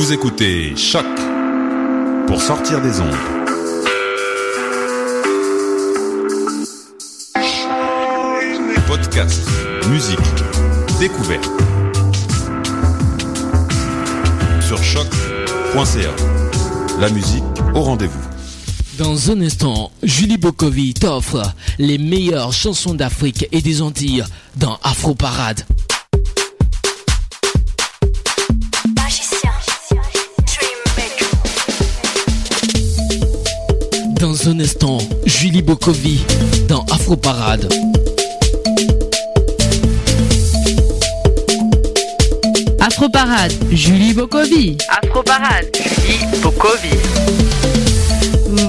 [0.00, 1.04] Vous écoutez Choc
[2.26, 3.14] pour sortir des ondes.
[8.86, 9.42] Podcast,
[9.90, 10.18] musique,
[10.98, 11.46] découverte.
[14.62, 16.16] Sur choc.ca.
[16.98, 18.26] La musique au rendez-vous.
[18.96, 21.42] Dans un instant, Julie Bokovi t'offre
[21.78, 24.24] les meilleures chansons d'Afrique et des Antilles
[24.56, 25.66] dans Afro Parade.
[34.42, 36.24] Dans un instant, Julie Bokovi
[36.66, 37.70] dans Afro Parade.
[42.80, 44.78] Afro Parade, Julie Bokovi.
[44.88, 46.88] Afro Parade, Julie Bokovi.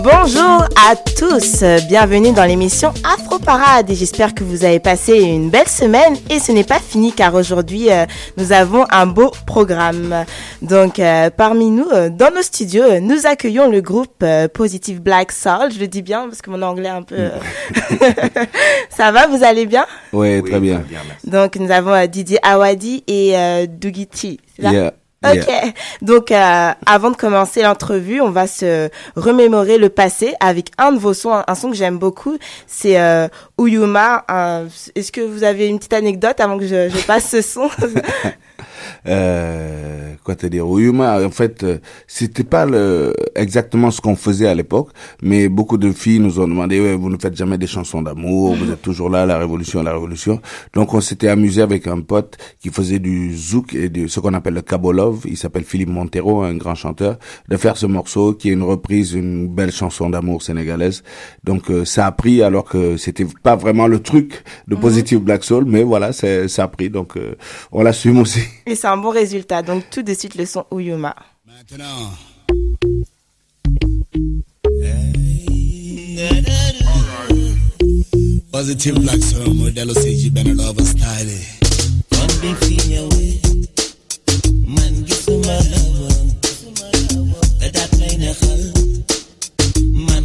[0.04, 5.50] Bonjour à tous, bienvenue dans l'émission Afro Parade et j'espère que vous avez passé une
[5.50, 8.06] belle semaine et ce n'est pas fini car aujourd'hui euh,
[8.38, 10.26] nous avons un beau programme.
[10.62, 15.72] Donc euh, parmi nous, euh, dans nos studios, nous accueillons le groupe Positive Black Soul,
[15.74, 17.16] je le dis bien parce que mon anglais est un peu...
[18.90, 19.86] Ça va, vous allez bien?
[20.14, 20.84] Oui, très bien.
[21.24, 23.32] Donc nous avons Didier Awadi et.
[24.60, 24.92] Yeah.
[25.24, 25.48] Ok,
[26.02, 30.98] donc euh, avant de commencer l'entrevue, on va se remémorer le passé avec un de
[30.98, 33.28] vos sons, un son que j'aime beaucoup, c'est euh,
[33.60, 34.26] Uyuma.
[34.32, 37.70] Euh, Est-ce que vous avez une petite anecdote avant que je, je passe ce son?
[39.08, 41.78] euh, quoi te dire Uyuma, en fait, euh,
[42.08, 44.90] c'était pas le, exactement ce qu'on faisait à l'époque,
[45.22, 48.56] mais beaucoup de filles nous ont demandé, ouais, vous ne faites jamais des chansons d'amour,
[48.56, 50.42] vous êtes toujours là, la révolution, la révolution.
[50.74, 54.34] Donc on s'était amusé avec un pote qui faisait du zouk et de ce qu'on
[54.34, 57.18] appelle le kabolov, il s'appelle Philippe Montero, un grand chanteur,
[57.50, 61.04] de faire ce morceau qui est une reprise d'une belle chanson d'amour sénégalaise.
[61.44, 65.44] Donc euh, ça a pris alors que c'était pas vraiment le truc de Positive Black
[65.44, 67.36] Soul, mais voilà, ça a pris, donc euh,
[67.72, 68.42] on l'assume aussi.
[68.72, 69.62] Et c'est un bon résultat.
[69.64, 71.14] Donc tout de suite le son Uyuma.
[71.46, 72.14] Maintenant.
[78.50, 81.38] Positive black soul, modelo CG, ben love style.
[82.14, 83.42] One big thing away.
[84.66, 85.92] Man, give to my love.
[89.92, 90.24] Man,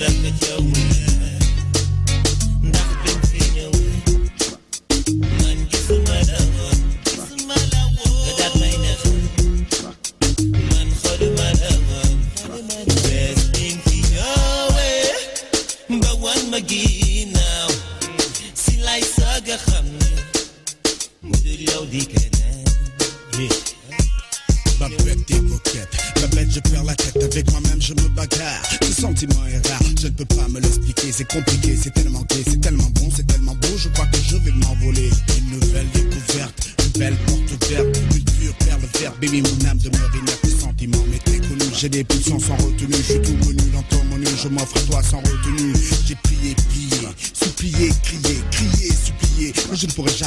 [0.00, 0.89] Let me tell you.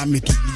[0.05, 0.52] Je ne pourrai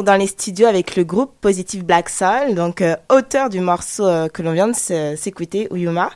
[0.00, 4.06] retour dans les studios avec le groupe Positive Black Soul, donc euh, auteur du morceau
[4.06, 6.10] euh, que l'on vient de s'écouter, Uyuma.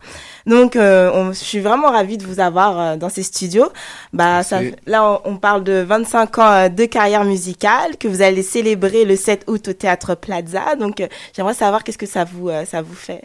[0.46, 3.69] Donc, euh, on- je suis vraiment ravie de vous avoir dans ces studios.
[4.12, 8.42] Bah, ça, là, on, on parle de 25 ans de carrière musicale que vous allez
[8.42, 10.76] célébrer le 7 août au Théâtre Plaza.
[10.76, 11.02] Donc,
[11.34, 13.22] j'aimerais savoir qu'est-ce que ça vous, ça vous fait.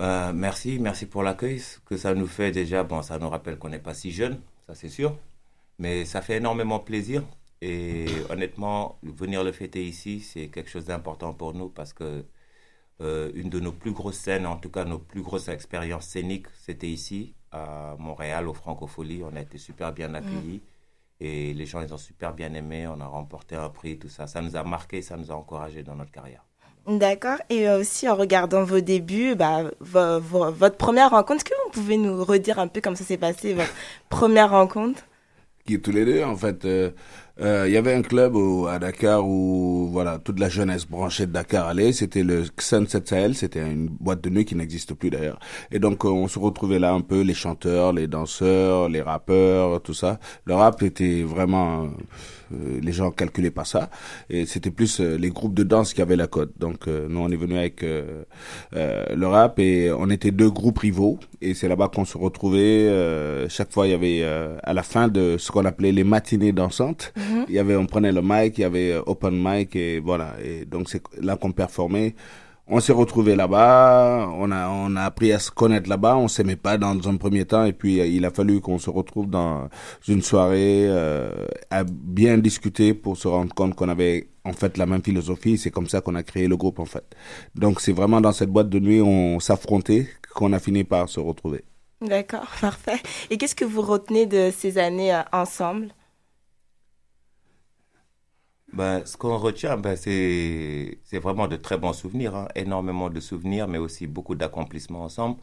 [0.00, 1.58] Euh, merci, merci pour l'accueil.
[1.60, 4.38] Ce que ça nous fait déjà, bon, ça nous rappelle qu'on n'est pas si jeune,
[4.66, 5.14] ça c'est sûr,
[5.78, 7.22] mais ça fait énormément plaisir.
[7.62, 12.26] Et honnêtement, venir le fêter ici, c'est quelque chose d'important pour nous parce que
[13.02, 16.48] euh, une de nos plus grosses scènes, en tout cas nos plus grosses expériences scéniques,
[16.66, 19.22] c'était ici, à Montréal, au Francofolie.
[19.24, 20.62] On a été super bien accueillis
[21.20, 22.86] et les gens, ils ont super bien aimé.
[22.88, 24.26] On a remporté un prix, tout ça.
[24.28, 26.44] Ça nous a marqué, ça nous a encouragé dans notre carrière.
[26.86, 27.38] D'accord.
[27.48, 31.54] Et euh, aussi, en regardant vos débuts, bah, vo- vo- votre première rencontre, est-ce que
[31.66, 33.72] vous pouvez nous redire un peu comme ça s'est passé, votre
[34.08, 35.02] première rencontre?
[35.64, 36.90] Qui tous les deux en fait euh,
[37.40, 41.26] euh, il y avait un club au- à Dakar où voilà toute la jeunesse branchée
[41.26, 41.92] de Dakar allait.
[41.92, 43.34] C'était le Sunset Sahel.
[43.34, 45.38] C'était une boîte de nuit qui n'existe plus d'ailleurs.
[45.70, 49.80] Et donc euh, on se retrouvait là un peu les chanteurs les danseurs les rappeurs
[49.82, 50.18] tout ça.
[50.44, 51.86] Le rap était vraiment euh,
[52.82, 53.90] les gens calculaient pas ça.
[54.30, 56.52] Et c'était plus euh, les groupes de danse qui avaient la cote.
[56.58, 58.24] Donc euh, nous on est venu avec euh,
[58.76, 61.18] euh, le rap et on était deux groupes rivaux.
[61.40, 62.86] Et c'est là-bas qu'on se retrouvait.
[62.88, 66.04] Euh, chaque fois il y avait euh, à la fin de ce qu'on appelait les
[66.04, 67.46] matinées dansantes Mhm.
[67.48, 70.34] il y avait on prenait le mic il y avait euh, open mic et voilà.
[70.44, 72.14] Et donc c'est là qu'on performait
[72.68, 76.56] on s'est retrouvés là-bas, on a on a appris à se connaître là-bas, on s'aimait
[76.56, 79.68] pas dans un premier temps et puis euh, il a fallu qu'on se retrouve dans
[80.08, 84.86] une soirée euh, à bien discuter pour se rendre compte qu'on avait en fait la
[84.86, 87.04] même philosophie, c'est comme ça qu'on a créé le groupe en fait.
[87.54, 91.20] Donc c'est vraiment dans cette boîte de nuit on s'affrontait qu'on a fini par se
[91.20, 91.64] retrouver.
[92.00, 93.00] D'accord, parfait.
[93.30, 95.88] Et qu'est-ce que vous retenez de ces années euh, ensemble?
[98.72, 102.48] Ben, ce qu'on retient, ben, c'est, vraiment de très bons souvenirs, hein.
[102.54, 105.38] énormément de souvenirs, mais aussi beaucoup d'accomplissements ensemble.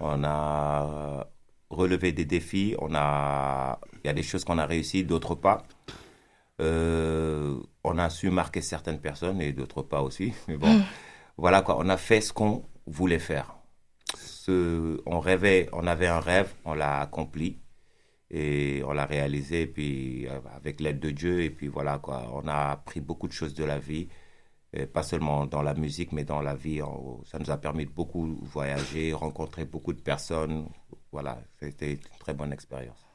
[0.00, 1.28] On a
[1.70, 5.62] relevé des défis, on a, il y a des choses qu'on a réussi, d'autres pas.
[6.60, 10.32] Euh, on a su marquer certaines personnes et d'autres pas aussi.
[10.48, 10.84] Mais bon, Mm.
[11.36, 13.54] voilà quoi, on a fait ce qu'on voulait faire.
[14.16, 17.58] Ce, on rêvait, on avait un rêve, on l'a accompli
[18.36, 22.48] et on l'a réalisé puis euh, avec l'aide de Dieu et puis voilà quoi on
[22.48, 24.08] a appris beaucoup de choses de la vie
[24.72, 26.80] Et pas seulement dans la musique, mais dans la vie.
[27.30, 30.66] Ça nous a permis de beaucoup voyager, rencontrer beaucoup de personnes.
[31.12, 33.06] Voilà, c'était une très bonne expérience.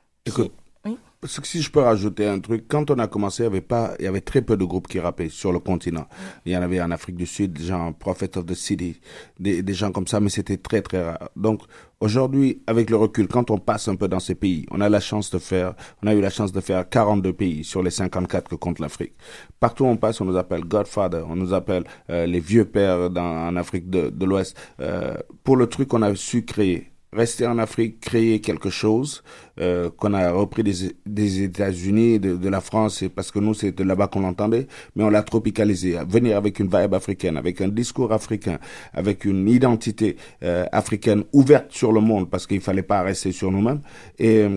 [1.22, 3.60] Parce que si je peux rajouter un truc, quand on a commencé, il y avait
[3.60, 6.08] pas, il y avait très peu de groupes qui rappaient sur le continent.
[6.46, 9.02] Il y en avait en Afrique du Sud, gens Prophet of the City,
[9.38, 11.30] des, des gens comme ça, mais c'était très très rare.
[11.36, 11.64] Donc
[12.00, 15.02] aujourd'hui, avec le recul, quand on passe un peu dans ces pays, on a la
[15.02, 18.48] chance de faire, on a eu la chance de faire 42 pays sur les 54
[18.48, 19.14] que compte l'Afrique.
[19.60, 23.10] Partout où on passe, on nous appelle Godfather, on nous appelle euh, les vieux pères
[23.10, 24.56] dans, en Afrique de, de l'Ouest.
[24.80, 29.24] Euh, pour le truc qu'on a su créer, rester en Afrique, créer quelque chose
[29.60, 33.72] euh, qu'on a repris des, des États-Unis, de, de la France, parce que nous c'est
[33.72, 35.98] de là-bas qu'on l'entendait, mais on l'a tropicalisé.
[36.08, 38.60] Venir avec une vibe africaine, avec un discours africain,
[38.94, 43.52] avec une identité euh, africaine ouverte sur le monde, parce qu'il fallait pas rester sur
[43.52, 43.82] nous-mêmes.
[44.18, 44.48] Et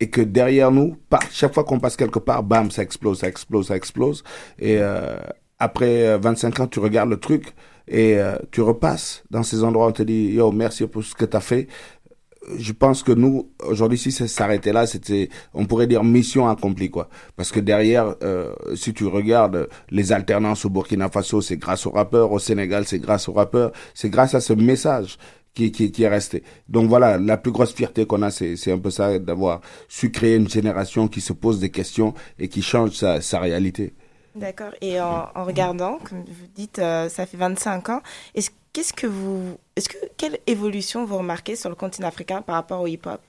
[0.00, 3.28] et que derrière nous, par, chaque fois qu'on passe quelque part, bam, ça explose, ça
[3.28, 4.24] explose, ça explose.
[4.58, 5.16] Et euh,
[5.58, 7.54] après euh, 25 ans, tu regardes le truc
[7.86, 11.14] et euh, tu repasses dans ces endroits où on te dit, yo, merci pour ce
[11.14, 11.68] que tu as fait.
[12.58, 16.90] Je pense que nous, aujourd'hui, si ça s'arrêtait là, c'était, on pourrait dire mission accomplie,
[16.90, 17.08] quoi.
[17.36, 21.90] Parce que derrière, euh, si tu regardes les alternances au Burkina Faso, c'est grâce aux
[21.90, 25.16] rappeurs, au Sénégal, c'est grâce aux rappeurs, c'est grâce à ce message
[25.54, 26.42] qui, qui, qui est resté.
[26.68, 30.36] Donc voilà, la plus grosse fierté qu'on a, c'est, un peu ça, d'avoir su créer
[30.36, 33.94] une génération qui se pose des questions et qui change sa, sa réalité.
[34.34, 34.72] D'accord.
[34.80, 38.02] Et en, en regardant, comme vous dites, euh, ça fait 25 ans.
[38.34, 42.56] Est-ce, qu'est-ce que vous, est-ce que quelle évolution vous remarquez sur le continent africain par
[42.56, 43.20] rapport au hip-hop?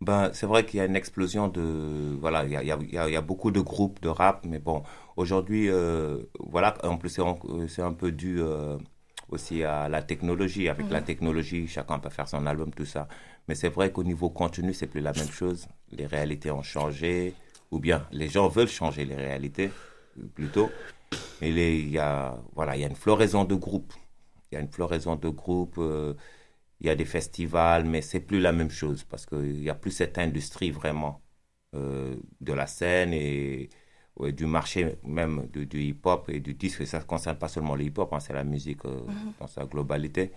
[0.00, 2.72] Ben, c'est vrai qu'il y a une explosion de voilà, il y a, il y
[2.98, 4.82] a- il y a beaucoup de groupes de rap, mais bon,
[5.16, 7.36] aujourd'hui, euh, voilà, en plus c'est un,
[7.68, 8.78] c'est un peu dû euh,
[9.28, 10.68] aussi à la technologie.
[10.70, 10.94] Avec Mhm.
[10.94, 13.08] la technologie, chacun peut faire son album, tout ça.
[13.46, 15.68] Mais c'est vrai qu'au niveau contenu, c'est plus la même chose.
[15.92, 17.34] Les réalités ont changé,
[17.70, 19.80] ou bien les gens veulent changer les réalités,
[20.34, 20.80] plutôt.
[21.40, 23.94] Et il y a voilà, il y a une floraison de groupes.
[24.50, 25.78] Il y a une floraison de groupes.
[25.78, 26.14] euh,
[26.80, 29.74] il y a des festivals, mais c'est plus la même chose parce qu'il n'y a
[29.74, 31.22] plus cette industrie vraiment
[31.74, 33.68] euh, de la scène et
[34.16, 36.80] ouais, du marché même du, du hip-hop et du disque.
[36.82, 39.34] Et ça ne concerne pas seulement le hip-hop, hein, c'est la musique euh, Mhm.
[39.40, 40.32] dans sa globalité.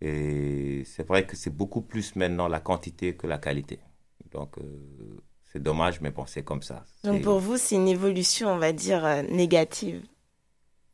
[0.00, 3.80] Et c'est vrai que c'est beaucoup plus maintenant la quantité que la qualité.
[4.32, 5.20] Donc euh,
[5.54, 6.84] c'est dommage, mais bon, c'est comme ça.
[7.04, 10.02] Donc pour vous, c'est une évolution, on va dire, euh, négative.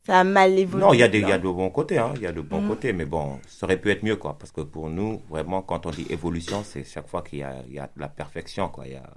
[0.05, 0.85] Ça a mal évolué.
[0.85, 2.13] Non, il y a des, y a de bons côtés, hein.
[2.15, 2.67] Il y a de bons Mhm.
[2.67, 4.37] côtés, mais bon, ça aurait pu être mieux, quoi.
[4.37, 7.79] Parce que pour nous, vraiment, quand on dit évolution, c'est chaque fois qu'il y y
[7.79, 8.85] a de la perfection, quoi.
[8.87, 9.09] Il y a...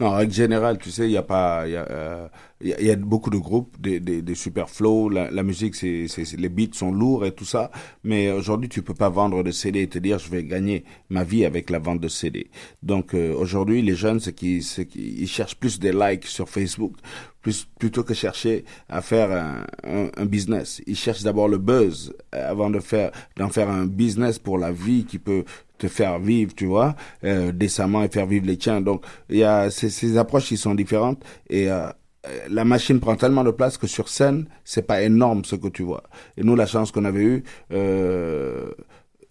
[0.00, 2.28] Non, en règle générale, tu sais, il y a pas, il y euh,
[2.60, 5.08] y a- y a beaucoup de groupes, des, des, des super flows.
[5.08, 6.06] La, la musique, c'est,
[6.38, 7.72] les beats sont lourds et tout ça.
[8.04, 11.24] Mais aujourd'hui, tu peux pas vendre de CD et te dire, je vais gagner ma
[11.24, 12.48] vie avec la vente de CD.
[12.84, 16.48] Donc euh, aujourd'hui, les jeunes, c'est qu'ils, c'est qu'ils ils cherchent plus des likes sur
[16.48, 16.94] Facebook,
[17.42, 20.82] plus plutôt que chercher à faire un, un, un business.
[20.86, 24.72] Ils cherchent d'abord le buzz euh, avant de faire, d'en faire un business pour la
[24.72, 25.44] vie qui peut
[25.78, 28.80] te faire vivre, tu vois, euh, décemment et faire vivre les tiens.
[28.80, 31.86] Donc, il y a ces, ces approches qui sont différentes et euh,
[32.26, 35.68] euh, la machine prend tellement de place que sur scène, c'est pas énorme ce que
[35.68, 36.02] tu vois.
[36.36, 38.70] Et nous, la chance qu'on avait eue, euh,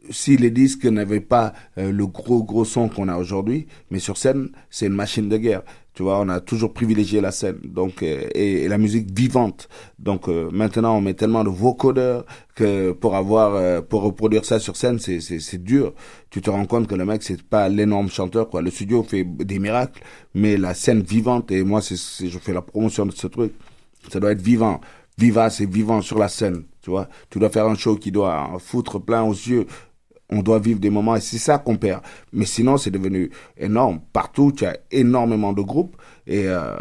[0.09, 4.17] si les disques n'avaient pas euh, le gros gros son qu'on a aujourd'hui, mais sur
[4.17, 5.63] scène, c'est une machine de guerre.
[5.97, 9.67] Tu vois, on a toujours privilégié la scène, donc euh, et, la musique vivante.
[9.97, 12.23] Donc euh, maintenant, on met tellement de vocodeurs
[12.53, 15.95] que pour avoir euh, pour reproduire ça sur scène, c'est c'est dur.
[16.29, 18.61] Tu te rends compte que le mec c'est pas l'énorme chanteur quoi.
[18.61, 20.03] Le studio fait des miracles,
[20.35, 21.95] mais la scène vivante et moi c'est
[22.27, 23.53] je fais la promotion de ce truc.
[24.11, 24.81] Ça doit être vivant,
[25.17, 26.65] vivace et vivant sur la scène.
[26.83, 29.65] Tu vois, tu dois faire un show qui doit foutre plein aux yeux
[30.29, 32.01] on doit vivre des moments et c'est ça qu'on perd.
[32.33, 34.01] Mais sinon, c'est devenu énorme.
[34.11, 36.75] Partout, tu as énormément de groupes et euh,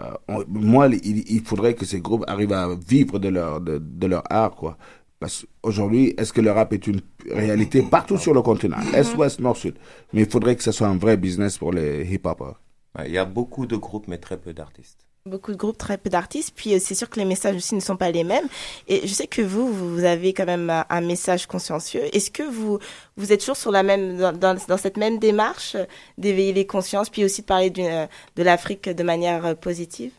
[0.48, 4.76] moi, il, faudrait que ces groupes arrivent à vivre de leur de, leur art, quoi.
[5.18, 7.00] Parce qu'aujourd'hui, est-ce que le rap est une
[7.30, 9.76] réalité partout sur le continent, est, ouest, nord, sud?
[10.12, 12.60] Mais il faudrait que ce soit un vrai business pour les hip-hopers.
[13.04, 15.05] Il y a beaucoup de groupes, mais très peu d'artistes.
[15.26, 16.52] Beaucoup de groupes, très peu d'artistes.
[16.54, 18.46] Puis euh, c'est sûr que les messages aussi ne sont pas les mêmes.
[18.86, 22.02] Et je sais que vous, vous avez quand même un, message consciencieux.
[22.14, 22.78] Est-ce que vous,
[23.16, 25.76] vous êtes toujours sur la même, dans, cette même démarche
[26.16, 30.12] d'éveiller les consciences, puis aussi de parler de l'Afrique de manière euh, positive?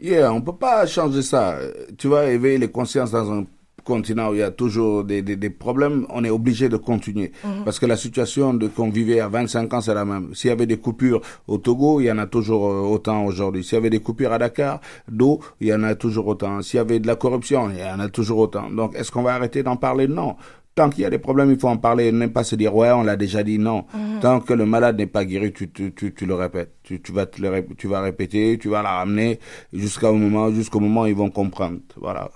[0.00, 1.58] Yeah, on peut pas changer ça.
[1.96, 3.44] Tu vois, éveiller les consciences dans un
[3.84, 7.32] continent où il y a toujours des, des, des problèmes, on est obligé de continuer.
[7.44, 7.64] Mhm.
[7.64, 10.34] Parce que la situation de qu'on vivait à 25 ans, c'est la même.
[10.34, 13.64] S'il y avait des coupures au Togo, il y en a toujours euh, autant aujourd'hui.
[13.64, 16.62] S'il y avait des coupures à Dakar, d'eau, il y en a toujours autant.
[16.62, 18.70] S'il y avait de la corruption, il y en a toujours autant.
[18.70, 20.08] Donc, est-ce qu'on va arrêter d'en parler?
[20.08, 20.36] Non.
[20.74, 22.90] tant qu'il y a des problèmes, il faut en parler, ne pas se dire ouais,
[22.90, 23.84] on l'a déjà dit, non.
[23.94, 24.20] Mhm.
[24.20, 27.12] Tant que le malade n'est pas guéri, tu, tu, tu, tu le répètes, tu, tu
[27.12, 29.40] vas te le tu vas répéter, tu vas la ramener
[29.72, 32.30] jusqu'au moment, jusqu'au moment où ils vont comprendre, voilà.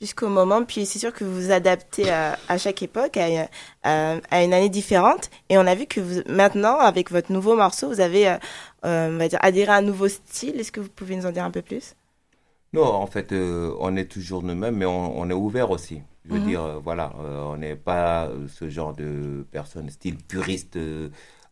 [0.00, 3.48] Jusqu'au moment, puis c'est sûr que vous vous adaptez à, à chaque époque, à,
[3.82, 5.28] à, à une année différente.
[5.48, 8.36] Et on a vu que vous, maintenant, avec votre nouveau morceau, vous avez, euh,
[8.84, 10.60] euh, on va dire, adhéré à un nouveau style.
[10.60, 11.94] Est-ce que vous pouvez nous en dire un peu plus?
[12.72, 16.02] Non, en fait, euh, on est toujours nous-mêmes, mais on, on est ouvert aussi.
[16.24, 16.44] Je veux Mhm.
[16.44, 20.78] dire, euh, voilà, on n'est pas ce genre de personne style puriste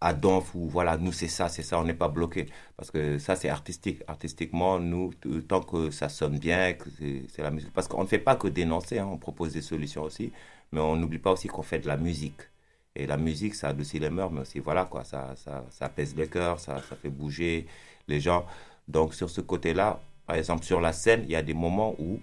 [0.00, 2.47] à donf voilà, nous c'est ça, c'est ça, on n'est pas bloqué.
[2.76, 4.03] Parce que ça, c'est artistique.
[4.07, 5.12] Artistiquement, nous,
[5.49, 6.88] tant que ça sonne bien, que
[7.29, 7.73] c'est la musique.
[7.73, 10.33] Parce qu'on ne fait pas que dénoncer, hein, on propose des solutions aussi,
[10.73, 12.43] mais on n'oublie pas aussi qu'on fait de la musique.
[12.95, 16.17] Et la musique, ça adoucit les mœurs, mais aussi, voilà, quoi, ça, ça, ça apaise
[16.17, 17.67] le cœur, ça, ça fait bouger
[18.09, 18.47] les gens.
[18.88, 22.21] Donc, sur ce côté-là, par exemple, sur la scène, il y a des moments où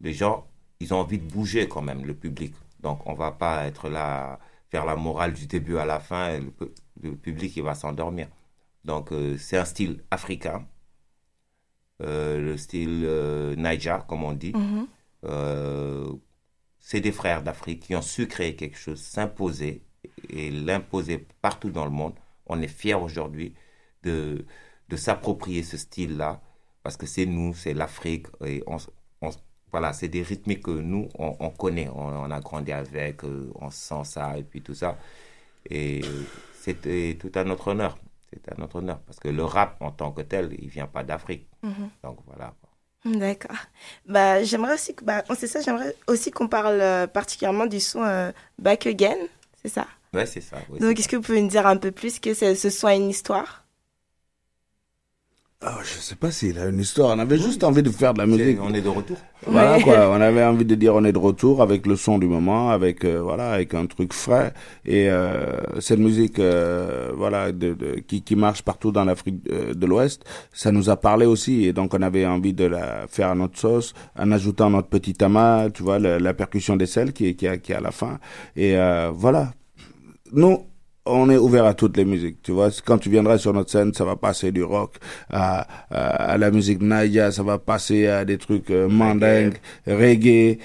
[0.00, 0.46] les gens,
[0.80, 2.54] ils ont envie de bouger quand même, le public.
[2.80, 4.38] Donc, on va pas être là,
[4.74, 6.52] faire la morale du début à la fin, et le,
[7.00, 8.26] le public, il va s'endormir.
[8.84, 10.66] Donc, euh, c'est un style africain,
[12.02, 14.52] euh, le style euh, Naija, comme on dit.
[14.52, 14.86] Mhm.
[15.26, 16.12] Euh,
[16.80, 19.84] c'est des frères d'Afrique qui ont su créer quelque chose, s'imposer
[20.28, 22.14] et l'imposer partout dans le monde.
[22.46, 23.54] On est fiers aujourd'hui
[24.02, 24.44] de,
[24.88, 26.42] de s'approprier ce style-là
[26.82, 28.78] parce que c'est nous, c'est l'Afrique et on,
[29.74, 33.50] voilà, c'est des rythmiques que nous, on, on connaît, on, on a grandi avec, euh,
[33.56, 34.96] on sent ça et puis tout ça.
[35.68, 36.22] Et euh,
[36.60, 37.98] c'était tout à notre honneur.
[38.30, 41.02] C'est à notre honneur parce que le rap en tant que tel, il vient pas
[41.02, 41.48] d'Afrique.
[41.64, 41.90] Mhm.
[42.04, 42.54] Donc voilà.
[43.04, 43.56] D'accord.
[44.06, 48.04] Bah, j'aimerais aussi, bah, on sait ça, j'aimerais aussi qu'on parle euh, particulièrement du son
[48.04, 49.18] euh, Back Again,
[49.60, 49.88] c'est ça?
[50.12, 50.58] Ouais, c'est ça.
[50.78, 52.94] Donc, est-ce que vous pouvez nous dire un peu plus que ce, ce son a
[52.94, 53.63] une histoire?
[55.66, 57.16] Ah, je sais pas s'il a une histoire.
[57.16, 58.58] On avait juste envie de faire de la musique.
[58.60, 59.16] On est de retour.
[59.46, 59.82] Voilà Ouais.
[59.82, 60.10] quoi.
[60.10, 63.02] On avait envie de dire on est de retour avec le son du moment, avec
[63.04, 64.52] euh, voilà, avec un truc frais
[64.84, 69.72] et euh, cette musique euh, voilà de, de- qui qui marche partout dans l'Afrique euh,
[69.72, 73.30] de l'Ouest, ça nous a parlé aussi et donc on avait envie de la faire
[73.30, 77.12] à notre sauce en ajoutant notre petit tamas, tu vois, la, la percussion des sels
[77.14, 78.18] qui est qui est, qui est à la fin
[78.54, 79.52] et euh, voilà.
[80.32, 80.58] Nous
[81.06, 82.70] on est ouvert à toutes les musiques, tu vois.
[82.84, 84.96] Quand tu viendras sur notre scène, ça va passer du rock
[85.30, 89.54] à, à, à la musique naija, ça va passer à des trucs euh, mandingues,
[89.86, 90.58] reggae.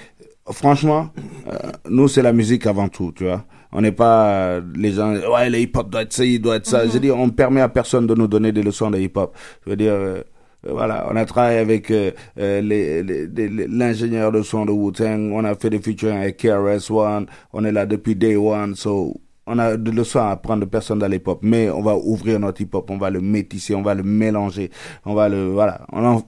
[0.50, 1.10] Franchement,
[1.46, 1.56] euh,
[1.88, 3.44] nous c'est la musique avant tout, tu vois.
[3.72, 6.66] On n'est pas euh, les gens, ouais, le hip-hop doit être ça, il doit être
[6.66, 6.82] ça.
[6.82, 6.88] Mhm.
[6.88, 9.36] Je veux dire, on permet à personne de nous donner des leçons de hip-hop.
[9.64, 10.22] Je veux dire, euh,
[10.66, 14.72] euh, voilà, on a travaillé avec euh, euh, les- les- les- l'ingénieur de son de
[14.72, 19.14] Wu-Tang, on a fait des featuring avec KRS-One, on est là depuis day one, so
[19.50, 22.60] on a de leçons à apprendre de personne dans l'hip-hop, mais on va ouvrir notre
[22.60, 24.70] hip-hop, on va le métisser, on va le mélanger,
[25.04, 25.80] on va le, voilà,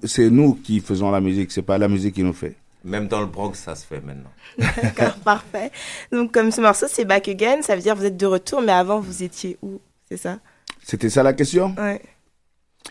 [0.04, 2.56] c'est nous qui faisons la musique, c'est pas la musique qui nous fait.
[2.84, 4.30] Même dans le Bronx, ça se fait maintenant.
[4.82, 5.70] D'accord, parfait.
[6.10, 8.72] Donc, comme ce morceau, c'est Back Again, ça veut dire vous êtes de retour, mais
[8.72, 9.80] avant, vous étiez où?
[10.08, 10.38] C'est ça?
[10.82, 11.76] C'était ça la question?
[11.78, 12.00] Ouais.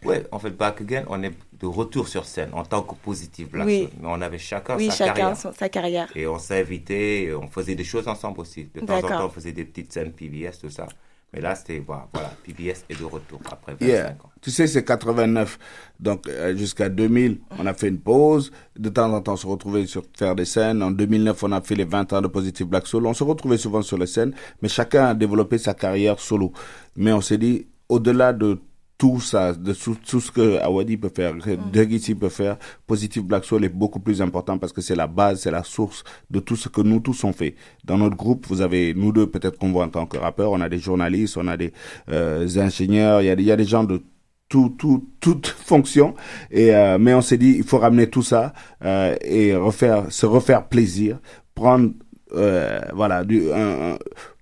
[0.05, 3.49] Ouais, en fait, Back Again, on est de retour sur scène en tant que positive
[3.51, 3.79] Black Oui.
[3.81, 3.89] Soul.
[4.01, 5.37] Mais on avait chacun Oui, sa chacun carrière.
[5.37, 6.07] son- sa carrière.
[6.15, 8.69] Et on s'invitait, on faisait des choses ensemble aussi.
[8.73, 10.87] De temps en temps, on faisait des petites scènes PBS, tout ça.
[11.33, 14.09] Mais là, c'était, voilà, voilà, PBS est de retour après 25 Yeah.
[14.11, 14.29] ans.
[14.41, 15.57] Tu sais, c'est 89.
[15.99, 18.51] Donc, euh, jusqu'à 2000, on a fait une pause.
[18.77, 20.83] De temps en temps, on se retrouvait sur faire des scènes.
[20.83, 23.05] En 2009, on a fait les 20 ans de Positive Black Soul.
[23.05, 26.51] On se retrouvait souvent sur les scènes, mais chacun a développé sa carrière solo.
[26.97, 28.59] Mais on s'est dit, au-delà de
[29.01, 33.23] tout ça, de tout, tout ce que Awadi peut faire, que Degisi peut faire, Positive
[33.23, 36.39] Black Soul est beaucoup plus important parce que c'est la base, c'est la source de
[36.39, 37.55] tout ce que nous tous on fait.
[37.83, 40.61] Dans notre groupe, vous avez, nous deux, peut-être qu'on voit en tant que rappeurs, on
[40.61, 41.73] a des journalistes, on a des
[42.11, 44.03] euh, ingénieurs, il y a, y a des gens de
[44.49, 46.13] tout, tout, toute fonction.
[46.51, 48.53] Et euh, mais on s'est dit, il faut ramener tout ça
[48.85, 51.19] euh, et refaire, se refaire plaisir,
[51.55, 51.89] prendre,
[52.35, 53.97] euh, voilà, du, un- un-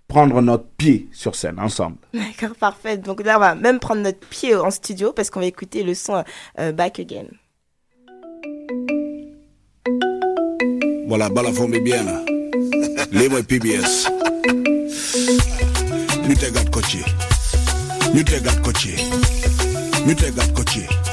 [0.10, 1.96] prendre notre pied sur scène ensemble.
[2.14, 2.98] D'accord, parfait.
[2.98, 5.94] Donc là, on va même prendre notre pied en studio parce qu'on va écouter le
[5.94, 6.26] son
[6.60, 7.28] euh, Back Again.
[11.08, 12.06] Voilà, bala for me bien.
[13.12, 14.10] Leeway PBS.
[16.40, 16.80] Tegaat ko
[18.72, 18.96] ci.
[20.08, 21.09] Ñu tegaat ko ci.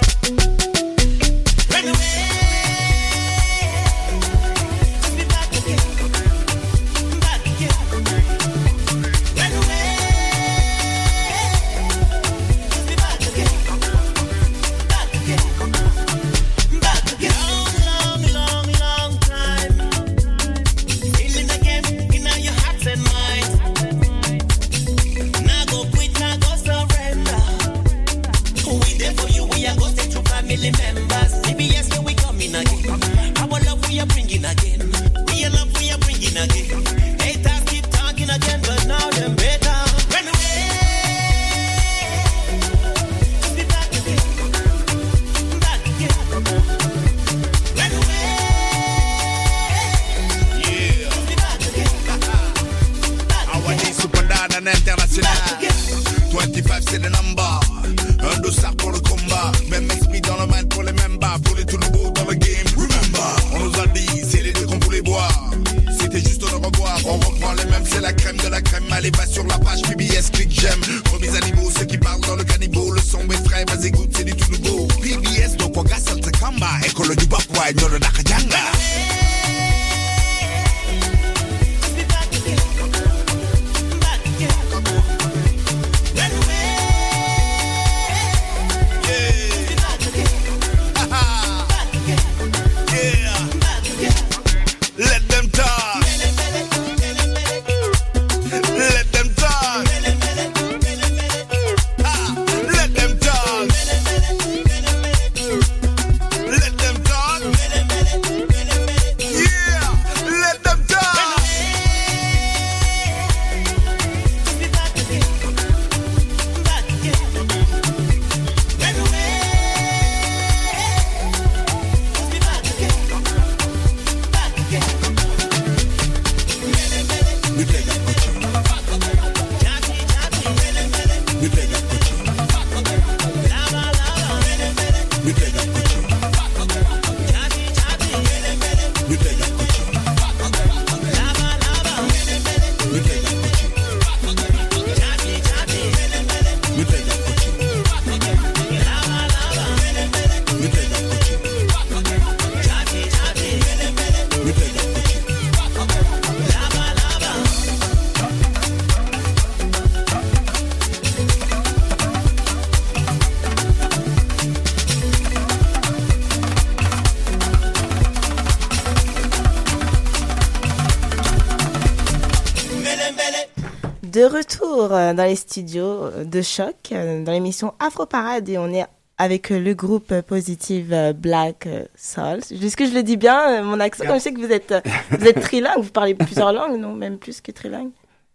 [175.60, 178.84] Studios euh, de choc, euh, dans l'émission Afro Parade, et on est
[179.16, 182.40] avec euh, le groupe Positive Black euh, Soul.
[182.50, 184.04] Est-ce que je le dis bien, mon accent?
[184.04, 184.74] Comme je sais que vous êtes,
[185.10, 186.92] vous êtes trilingue, vous parlez plusieurs langues, non?
[186.94, 187.90] Même plus que trilingue.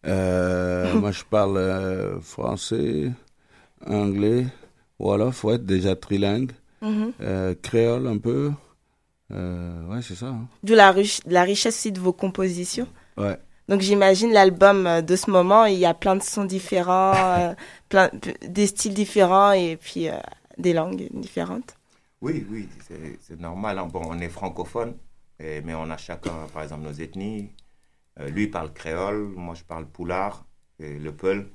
[0.07, 3.11] Euh, moi, je parle euh, français,
[3.85, 4.47] anglais,
[4.97, 7.11] wolof, ouais, déjà trilingue, Mhm.
[7.21, 8.51] euh, créole un peu.
[9.29, 10.25] Ouais, c'est ça.
[10.25, 10.47] hein.
[10.63, 10.93] D'où la,
[11.27, 12.87] la richesse aussi de vos compositions.
[13.17, 13.37] Ouais.
[13.71, 17.53] Donc j'imagine l'album euh, de ce moment, il y a plein de sons différents, euh,
[17.87, 18.09] plein,
[18.45, 20.17] des styles différents et puis euh,
[20.57, 21.77] des langues différentes.
[22.21, 23.79] Oui, oui, c'est- normal.
[23.79, 23.85] hein.
[23.87, 24.97] Bon, on est francophone,
[25.39, 27.49] et- mais on a chacun, par exemple, nos ethnies.
[28.19, 30.45] Euh, lui parle créole, moi je parle poulard,
[30.77, 31.49] et le peul.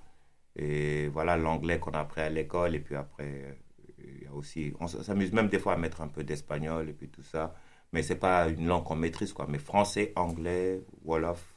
[0.56, 2.74] Et voilà l'anglais qu'on a appris à l'école.
[2.76, 3.58] Et puis après,
[3.98, 6.94] il y a aussi, on s'amuse même des fois à mettre un peu d'espagnol et
[6.94, 7.54] puis tout ça.
[7.92, 9.46] Mais c'est pas une langue qu'on maîtrise, quoi.
[9.50, 11.55] Mais français, anglais, wolof,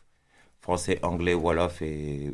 [0.62, 2.32] français, anglais, wolof et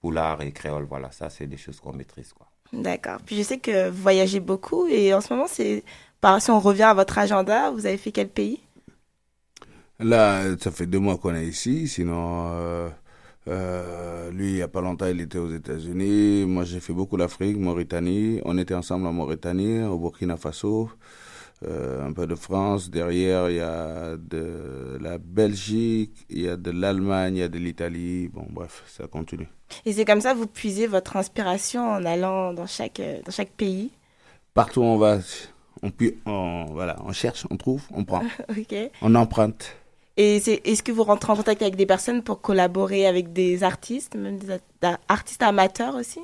[0.00, 2.48] poulard et créole, voilà, ça c'est des choses qu'on maîtrise, quoi.
[2.72, 3.18] D'accord.
[3.24, 5.84] Puis je sais que vous voyagez beaucoup et en ce moment, c'est
[6.20, 8.60] par si on revient à votre agenda, vous avez fait quel pays?
[9.98, 11.86] Là, ça fait deux mois qu'on est ici.
[11.86, 12.88] Sinon, euh,
[13.48, 16.44] euh, lui, il y a pas longtemps, il était aux États-Unis.
[16.46, 18.40] Moi, j'ai fait beaucoup l'Afrique, Mauritanie.
[18.44, 20.90] On était ensemble en Mauritanie, au Burkina Faso,
[21.66, 22.90] euh, un peu de France.
[22.90, 27.48] Derrière, il y a de la Belgique, il y a de l'Allemagne, il y a
[27.48, 28.28] de l'Italie.
[28.28, 29.48] Bon, bref, ça continue.
[29.84, 33.50] Et c'est comme ça, vous puisez votre inspiration en allant dans chaque, euh, dans chaque
[33.52, 33.90] pays?
[34.54, 35.18] Partout où on va,
[35.82, 38.22] on, pu- on, voilà, on cherche, on trouve, on prend.
[38.50, 38.74] ok.
[39.00, 39.76] On emprunte.
[40.18, 43.62] Et c'est, est-ce que vous rentrez en contact avec des personnes pour collaborer avec des
[43.62, 44.58] artistes, même des
[45.08, 46.20] artistes amateurs aussi?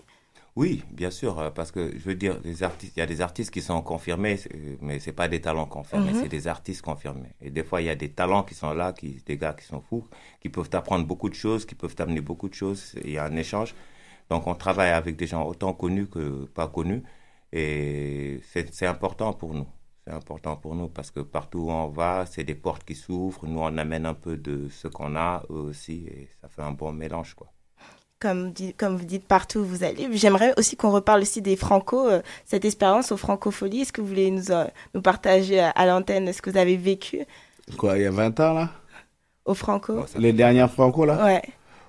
[0.61, 3.21] Oui, bien sûr, euh, parce que je veux dire, les artistes, il y a des
[3.29, 4.51] artistes qui sont confirmés, c'est-
[4.87, 6.21] mais c'est pas des talents confirmés, Mhm.
[6.23, 7.33] c'est des artistes confirmés.
[7.41, 9.65] Et des fois, il y a des talents qui sont là, qui, des gars qui
[9.73, 10.05] sont fous,
[10.41, 12.83] qui peuvent t'apprendre beaucoup de choses, qui peuvent t'amener beaucoup de choses.
[13.05, 13.73] Il y a un échange.
[14.31, 16.25] Donc, on travaille avec des gens autant connus que
[16.59, 17.03] pas connus,
[17.53, 19.69] et c'est c'est important pour nous.
[20.05, 23.47] C'est important pour nous parce que partout où on va, c'est des portes qui s'ouvrent.
[23.47, 26.73] Nous, on amène un peu de ce qu'on a, eux aussi, et ça fait un
[26.73, 27.49] bon mélange, quoi.
[28.21, 30.09] Comme, comme vous dites partout où vous allez.
[30.13, 33.83] J'aimerais aussi qu'on reparle aussi des Franco, euh, cette expérience aux Francopholies.
[33.83, 36.77] Est-ce que vous voulez nous, euh, nous partager à, à l'antenne ce que vous avez
[36.77, 37.21] vécu?
[37.77, 38.71] Quoi, il y a 20 ans, là?
[39.45, 41.25] Aux Franco Les dernières Franco, là?
[41.25, 41.43] Ouais.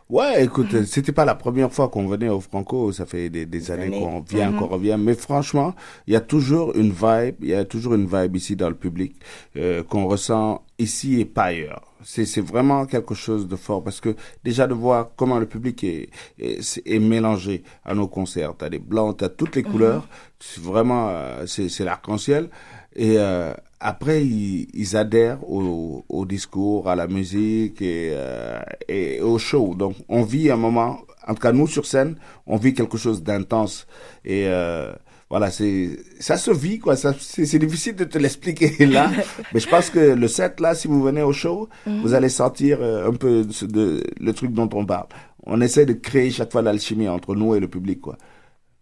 [0.09, 3.69] Ouais, écoute, c'était pas la première fois qu'on venait au Franco, ça fait des, des
[3.69, 3.99] années années.
[3.99, 4.57] qu'on vient, Mhm.
[4.57, 5.75] qu'on revient, mais franchement,
[6.07, 8.75] il y a toujours une vibe, il y a toujours une vibe ici dans le
[8.75, 9.15] public
[9.55, 11.83] euh, qu'on ressent ici et pas ailleurs.
[12.03, 15.83] C'est c'est vraiment quelque chose de fort parce que déjà de voir comment le public
[15.83, 19.71] est, est, est mélangé à nos concerts, t'as des blancs, t'as toutes les Mhm.
[19.71, 20.07] couleurs,
[20.39, 22.49] c'est vraiment euh, c'est c'est l'arc-en-ciel
[22.95, 29.21] et euh, après ils, ils adhèrent au, au discours, à la musique et, euh, et
[29.21, 29.75] au show.
[29.75, 32.15] Donc on vit un moment En tout cas, nous sur scène,
[32.47, 33.85] on vit quelque chose d'intense
[34.25, 34.91] et euh,
[35.29, 36.95] voilà, c'est ça se vit quoi.
[36.95, 39.11] C'est difficile de te l'expliquer là,
[39.53, 42.01] mais je pense que le set là, si vous venez au show, Mhm.
[42.01, 45.07] vous allez sentir euh, un peu de, de- le truc dont on parle.
[45.45, 48.17] On essaie de créer chaque fois l'alchimie entre nous et le public quoi.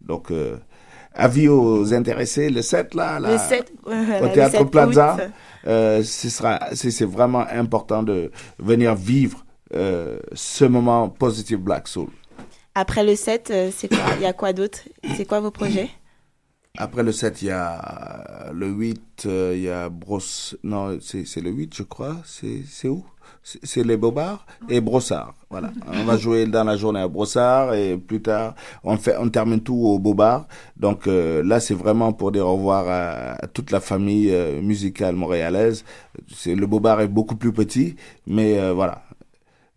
[0.00, 0.56] Donc euh,
[1.14, 5.16] avis aux intéressés, le set là, là Le 7, voilà, au le théâtre 7 Plaza,
[5.66, 9.44] euh, ce sera, c'est, vraiment important de venir vivre
[9.74, 12.08] euh, ce moment Positive Black Soul.
[12.74, 14.78] Après le 7, euh, c'est quoi Il y a quoi d'autre?
[15.16, 15.90] C'est quoi vos projets?
[16.76, 20.56] Après le 7, il y a le 8, euh, il y a Brosse.
[20.62, 22.16] Non, c'est le 8, je crois.
[22.24, 23.04] C'est où?
[23.62, 25.34] C'est les Bobards et Brossard.
[25.48, 25.70] Voilà.
[25.86, 29.60] On va jouer dans la journée à Brossard et plus tard, on, fait, on termine
[29.60, 30.46] tout au Bobard.
[30.76, 34.60] Donc euh, là, c'est vraiment pour dire au revoir à, à toute la famille euh,
[34.60, 35.84] musicale montréalaise.
[36.34, 39.02] C'est Le Bobard est beaucoup plus petit, mais euh, voilà.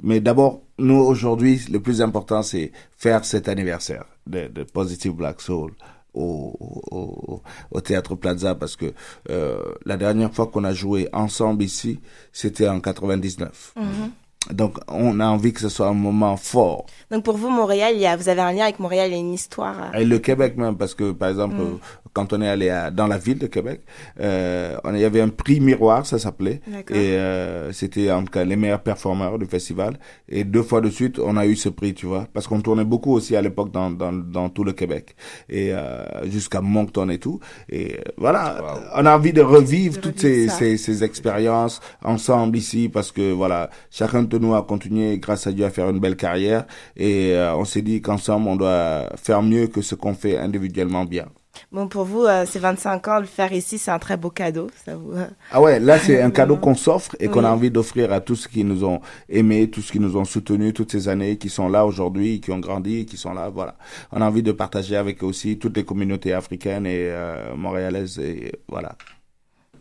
[0.03, 5.39] Mais d'abord, nous, aujourd'hui, le plus important, c'est faire cet anniversaire de, de Positive Black
[5.39, 5.71] Soul
[6.13, 6.53] au,
[6.91, 8.93] au, au Théâtre Plaza parce que
[9.29, 11.99] euh, la dernière fois qu'on a joué ensemble ici,
[12.33, 13.73] c'était en 99.
[13.75, 14.11] Mhm.
[14.49, 16.85] Donc, on a envie que ce soit un moment fort.
[17.11, 19.15] Donc pour vous, Montréal, il y a, vous avez un lien avec Montréal, il y
[19.15, 19.75] a une histoire.
[19.93, 21.59] euh, Et le Québec même, parce que par exemple, Mm.
[21.61, 21.77] euh,
[22.13, 23.81] quand on est allé à- dans la ville de Québec,
[24.19, 26.97] euh, on, il y avait un prix miroir, ça s'appelait, D'accord.
[26.97, 29.97] et euh, c'était en tout cas les meilleurs performeurs du festival.
[30.27, 32.83] Et deux fois de suite, on a eu ce prix, tu vois, parce qu'on tournait
[32.83, 35.15] beaucoup aussi à l'époque dans, dans, dans tout le Québec,
[35.49, 37.39] et euh, jusqu'à Moncton et tout.
[37.69, 38.57] Et euh, voilà,
[38.95, 43.69] on a envie de revivre toutes ces, ces, ces expériences ensemble ici, parce que voilà,
[43.91, 46.65] chacun nous a continué, grâce à Dieu, à faire une belle carrière,
[46.95, 51.05] et euh, on s'est dit qu'ensemble, on doit faire mieux que ce qu'on fait individuellement
[51.05, 51.25] bien.
[51.71, 54.67] Bon, pour vous, euh, ces 25 ans, le faire ici, c'est un très beau cadeau.
[54.85, 55.11] Ça vous...
[55.11, 58.21] euh, Ah ouais, là c'est un cadeau qu'on s'offre et qu'on a envie d'offrir à
[58.21, 61.37] tous ceux qui nous ont aimés, tous ceux qui nous ont soutenus toutes ces années,
[61.37, 63.75] qui sont là aujourd'hui, qui ont grandi, qui sont là, voilà.
[64.13, 68.53] On a envie de partager avec aussi toutes les communautés africaines et euh, montréalaises et
[68.69, 68.95] voilà.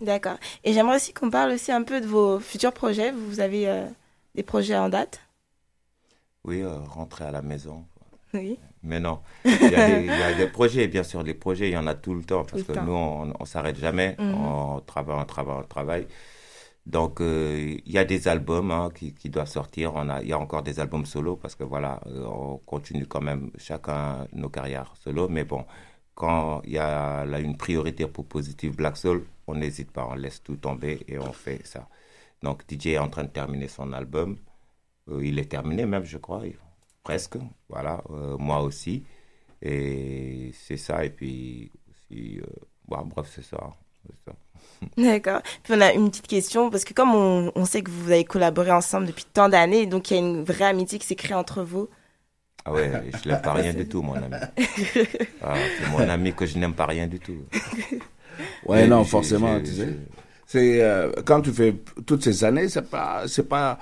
[0.00, 0.38] D'accord.
[0.64, 3.12] Et j'aimerais aussi qu'on parle aussi un peu de vos futurs projets.
[3.12, 3.84] Vous avez euh,
[4.35, 5.21] des projets en date?
[6.45, 7.85] Oui, euh, rentrer à la maison.
[8.35, 8.59] Oui.
[8.83, 11.69] Mais non, il y, a des, il y a des projets, bien sûr, les projets,
[11.69, 12.85] il y en a tout le temps, parce le que temps.
[12.85, 14.35] nous, on ne s'arrête jamais, Mhm.
[14.35, 16.07] on travaille, on travaille, on travaille.
[16.87, 20.29] Donc, euh, il y a des albums hein, qui, qui doivent sortir, on a, il
[20.29, 24.27] y a encore des albums solo, parce que voilà, euh, on continue quand même chacun
[24.33, 25.66] nos carrières solo, mais bon,
[26.14, 30.14] quand il y a là, une priorité pour Positive Black Soul, on n'hésite pas, on
[30.14, 31.88] laisse tout tomber et on fait ça.
[32.42, 34.38] Donc, DJ est en train de terminer son album,
[35.11, 36.42] Euh, il est terminé même, je crois,
[37.03, 37.37] presque,
[37.68, 39.05] voilà, euh, moi aussi.
[39.62, 42.46] Et c'est ça, et puis aussi, euh,
[42.88, 43.59] bon, bref, c'est ça.
[44.96, 45.42] D'accord.
[45.62, 48.24] Puis on a une petite question, parce que comme on, on sait que vous avez
[48.24, 51.35] collaboré ensemble depuis tant d'années, donc il y a une vraie amitié qui s'est créée
[51.35, 51.88] entre vous.
[52.64, 52.90] Ah ouais,
[53.22, 54.37] je n'aime pas rien du tout, mon ami.
[55.42, 57.38] Ah, c'est mon ami que je n'aime pas rien du tout.
[58.64, 59.96] Ouais, non, forcément, tu sais.
[60.52, 63.78] C'est euh, quand tu fais toutes ces années, c'est pas, c'est pas,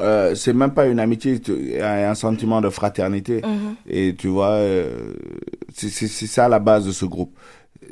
[0.00, 3.40] euh, c'est même pas une amitié, tu- un sentiment de fraternité.
[3.44, 3.76] Mhm.
[3.88, 5.12] Et tu vois, euh,
[5.72, 7.36] c'est c'est- c'est ça la base de ce groupe.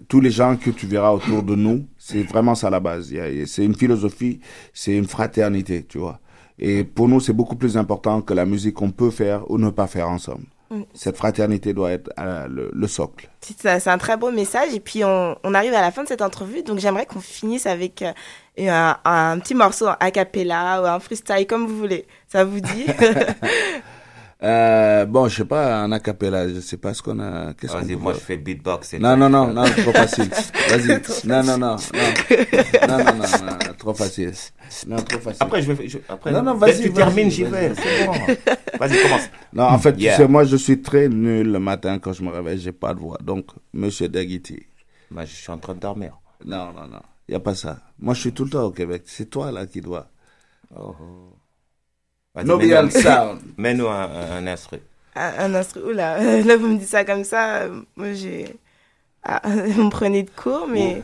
[0.09, 3.11] Tous les gens que tu verras autour de nous, c'est vraiment ça la base.
[3.13, 4.41] Il y a- C'est une philosophie,
[4.75, 6.19] c'est une fraternité, tu vois.
[6.59, 9.71] Et pour nous, c'est beaucoup plus important que la musique qu'on peut faire ou ne
[9.71, 10.47] pas faire ensemble.
[10.71, 10.83] Mm.
[10.95, 13.29] Cette fraternité doit être euh, le, le socle.
[13.41, 14.75] C'est un très beau message.
[14.75, 16.63] Et puis, on, on arrive à la fin de cette entrevue.
[16.63, 18.13] Donc, j'aimerais qu'on finisse avec euh,
[18.59, 22.07] un, un petit morceau a cappella ou un freestyle, comme vous voulez.
[22.29, 22.87] Ça vous dit?
[24.43, 27.55] Euh, bon, je sais pas, en acapella, je sais pas ce qu'on a.
[27.55, 28.93] Qu'est-ce qu'on Vas-y, moi faire je fais beatbox.
[28.95, 30.29] et Non, non, non, non, trop facile.
[30.69, 31.01] Vas-y.
[31.27, 31.77] Non, non, non, non.
[32.87, 34.33] Non, non, non, non, trop facile.
[34.87, 35.39] Non, trop facile.
[35.43, 35.89] Après, je vais.
[35.89, 36.77] je- après, Non, non, vas-y.
[36.83, 37.73] tu vas-y, termines, j'y vais.
[37.75, 38.13] C'est bon.
[38.79, 39.31] Vas-y, commence.
[39.55, 40.17] Non, en fait, Yeah.
[40.17, 42.93] tu sais, moi, je suis très nul le matin quand je me réveille, j'ai pas
[42.93, 43.17] de voix.
[43.23, 44.67] Donc, monsieur Daguiti.
[45.11, 46.19] Moi, je suis en train de dormir.
[46.45, 47.01] Non, non, non.
[47.29, 47.79] N'y a pas ça.
[47.99, 49.05] Moi, je suis tout le temps au Québec.
[49.07, 50.09] C'est toi, là, qui dois.
[50.79, 51.36] Oh, oh.
[52.45, 53.41] Mets-nous- Sound.
[53.59, 54.79] Mets-nous un, un, un instru.
[55.15, 55.81] un, un instru.
[55.83, 57.63] Oula, là, vous me dites ça comme ça.
[57.63, 58.57] euh, Moi, j'ai.
[59.25, 61.03] Ah, vous me prenez de court, mais.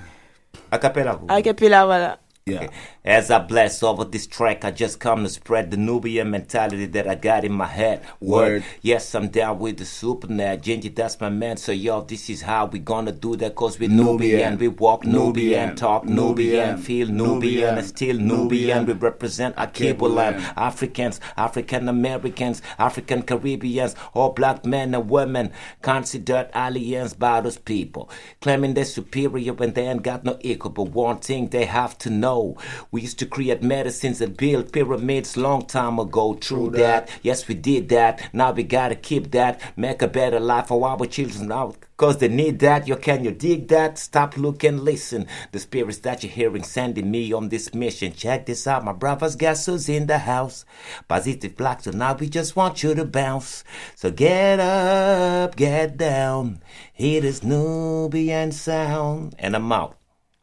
[0.71, 1.15] A cappella.
[1.15, 1.27] vous.
[1.29, 2.19] A cappella, voilà.
[2.45, 2.71] Yeah.
[3.05, 7.07] As I bless over this track, I just come to spread the Nubian mentality that
[7.07, 8.05] I got in my head.
[8.21, 8.65] Word.
[8.81, 10.57] Yes, I'm down with the super now.
[10.57, 11.57] Genji, that's my man.
[11.57, 13.55] So, yo, this is how we gonna do that.
[13.55, 14.57] Cause we Nubian.
[14.57, 14.59] Nubian.
[14.59, 15.77] We walk Nubian, Nubian.
[15.77, 16.79] talk Nubian, Nubian.
[16.79, 17.79] feel Nubian, Nubian.
[17.79, 18.87] and still Nubian.
[18.87, 20.43] We represent our cable land.
[20.57, 28.11] Africans, African Americans, African Caribbeans, all black men and women considered aliens by those people.
[28.41, 30.73] Claiming they're superior when they ain't got no equal.
[30.73, 32.57] But one thing they have to know know.
[32.91, 36.35] We used to create medicines and build pyramids long time ago.
[36.35, 37.11] True, that.
[37.23, 38.31] Yes, we did that.
[38.33, 39.61] Now we gotta keep that.
[39.77, 41.75] Make a better life for our children now.
[41.97, 42.89] Cause they need that.
[42.89, 43.99] You can you dig that?
[43.99, 45.27] Stop, look, and listen.
[45.53, 48.13] The spirits that you're hearing sending me on this mission.
[48.13, 50.65] Check this out, my brothers, guess who's in the house?
[51.07, 53.63] Positive black, so now we just want you to bounce.
[53.95, 56.61] So get up, get down.
[56.93, 59.37] Hear this Nubian sound.
[59.39, 60.02] And I'm out.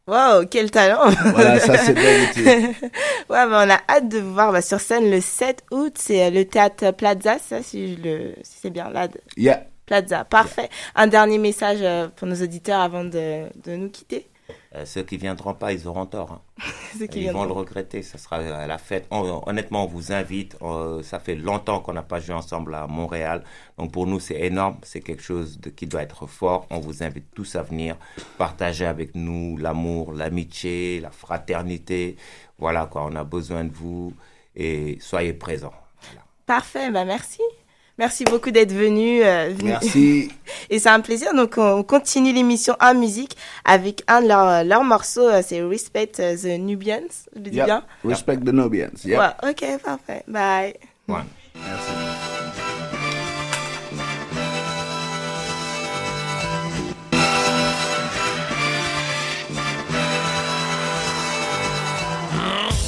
[0.10, 2.04] Wow, quel talent Voilà, ça, c'est bien
[2.40, 2.72] ouais,
[3.30, 5.94] bah, on a hâte de vous voir bah, sur scène le 7 août.
[5.98, 9.08] C'est euh, le théâtre Plaza, ça, si, je le, si c'est bien là.
[9.08, 9.66] de- Yeah.
[9.86, 10.70] Plaza, parfait.
[10.96, 14.28] Un dernier message euh, pour nos auditeurs avant de, de nous quitter.
[14.76, 16.32] Euh, ceux qui viendront pas, ils auront tort.
[16.32, 16.42] hein.
[17.00, 18.04] Ceux qui ils vont le regretter.
[18.04, 19.08] Ça sera à la fête.
[19.10, 20.56] Hon- honnêtement, on vous invite.
[21.04, 23.44] Ça fait longtemps qu'on n'a pas joué ensemble à Montréal.
[23.78, 24.78] Donc pour nous, c'est énorme.
[24.84, 26.68] C'est quelque chose de, qui doit être fort.
[26.70, 27.96] On vous invite tous à venir
[28.38, 32.16] partager avec nous l'amour, l'amitié, la fraternité.
[32.60, 33.06] Voilà quoi.
[33.06, 34.14] On a besoin de vous
[34.56, 35.74] et soyez présents.
[36.46, 37.42] Parfait, bah merci.
[38.00, 39.22] Merci beaucoup d'être venu.
[39.24, 40.32] euh, venu- Merci.
[40.70, 41.34] Et c'est un plaisir.
[41.36, 43.36] Donc, on continue l'émission en musique
[43.66, 45.28] avec un de leurs leurs morceaux.
[45.28, 47.12] euh, C'est Respect the Nubians.
[47.36, 47.66] Je le dis Yep.
[47.66, 47.84] bien?
[48.06, 48.98] Respect the Nubians.
[49.04, 49.20] Yep.
[49.20, 50.24] Ouais, ok, parfait.
[50.28, 50.76] Bye.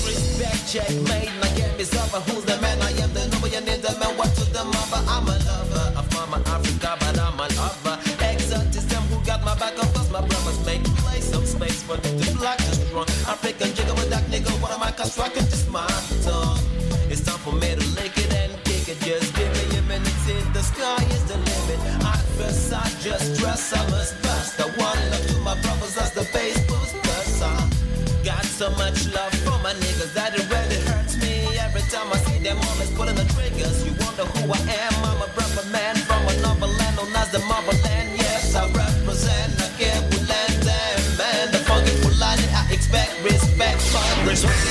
[0.06, 1.30] Respect, checkmate.
[1.41, 2.82] Now get me some who's the man?
[2.82, 4.17] I am the Nubian in the man.
[4.17, 4.31] What
[4.62, 5.02] the mother?
[5.08, 7.97] I'm a lover of Mama Africa, but I'm a lover.
[8.21, 9.78] Exotism who got my back?
[9.78, 13.08] Of course, my brothers make play some space for them to block the strong.
[13.28, 14.52] African jigger with that nigga.
[14.62, 15.45] What am I constructing?
[15.45, 15.88] Just my
[16.24, 16.60] tongue.
[17.10, 19.00] It's time for me to lick it and kick it.
[19.02, 20.17] Just give me a minute.
[20.26, 21.80] till The sky is the limit.
[22.06, 23.74] At first, I just dress.
[23.74, 24.60] I must bust.
[24.60, 27.41] I want love to my brothers as the bass boosters.
[27.41, 27.69] Uh.
[28.24, 29.11] Got so much
[34.54, 34.94] I am?
[35.06, 38.10] I'm a brother man from another land known as the motherland.
[38.18, 39.62] Yes, I represent.
[39.62, 41.52] I care land and man.
[41.52, 44.71] The funky Fulani, I expect respect from Respect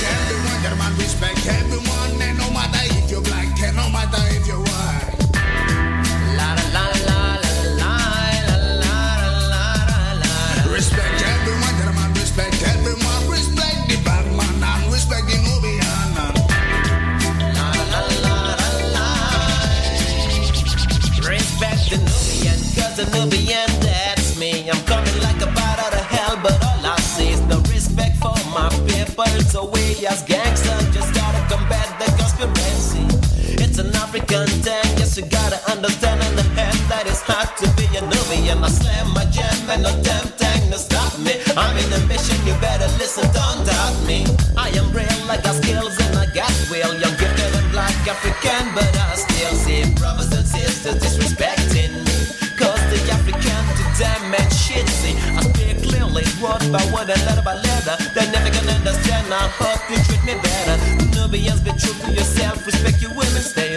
[38.71, 41.33] slam my jam and no damn thing to stop me.
[41.57, 44.25] I'm in a mission, you better listen, don't doubt me.
[44.57, 46.93] I am real, I got skills and I got will.
[46.95, 52.15] Young gifted and black African, but I still see brothers and sisters disrespecting me.
[52.59, 55.15] Cause the African to damn and shit see.
[55.35, 57.95] I speak clearly, word by word and letter by letter.
[58.15, 60.75] They never can understand, I hope you treat me better.
[61.15, 63.70] Nubians, be true to yourself, respect your women, stay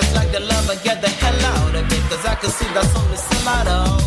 [0.00, 2.02] just like the love and get the hell out of it.
[2.08, 4.00] Cause I can see that's only sell out of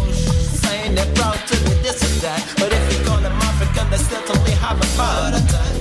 [0.63, 2.41] Saying they're proud to be this and that.
[2.58, 5.71] But if you call them African they certainly have a part of that.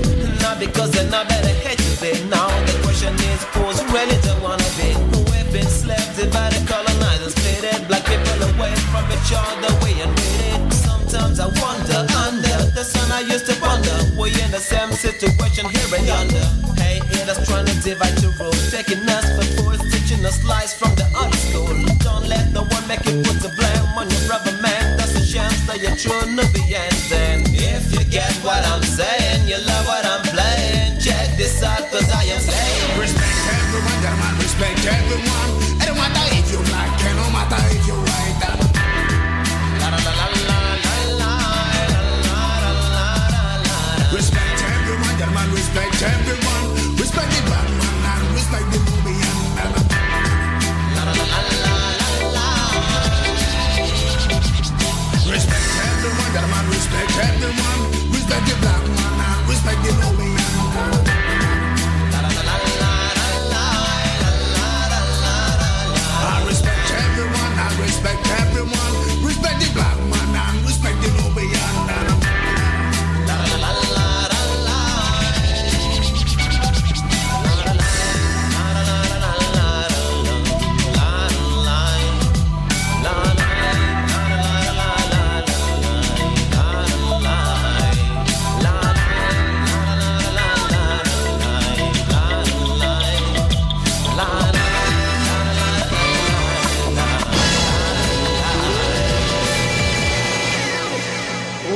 [0.43, 2.13] Not because they're not better hate you be?
[2.29, 4.91] Now the question is who's ready to wanna be
[5.33, 10.73] We've been slaves, divided, colonized and split Black people away from each other we invaded.
[10.73, 13.97] Sometimes I wonder under the sun I used to wonder.
[14.19, 16.47] We in the same situation here and yonder.
[16.81, 19.92] Hey, haters trying to divide your rule Taking us for fools,
[20.25, 21.75] us lies from the other school.
[21.99, 24.97] Don't let no one make you put the blame on your brother man.
[24.97, 26.62] That's a chance that you're true Nubian then
[57.15, 57.62] At the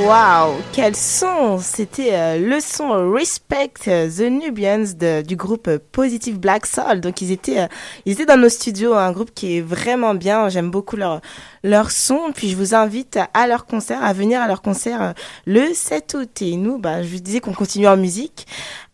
[0.07, 1.57] Waouh, quel son?
[1.57, 7.01] C'était euh, le son Respect euh, the Nubians de, du groupe Positive Black Soul.
[7.01, 7.67] Donc ils étaient, euh,
[8.05, 10.49] ils étaient dans nos studios, un groupe qui est vraiment bien.
[10.49, 11.21] J'aime beaucoup leur
[11.63, 12.31] leur son.
[12.33, 15.15] Puis je vous invite à leur concert, à venir à leur concert
[15.47, 16.41] le 7 août.
[16.41, 18.45] Et nous, bah, je vous disais qu'on continue en musique.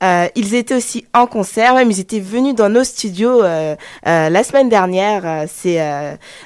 [0.03, 3.75] Euh, ils étaient aussi en concert, même ils étaient venus dans nos studios euh,
[4.05, 5.45] euh, la semaine dernière.
[5.47, 5.79] c'est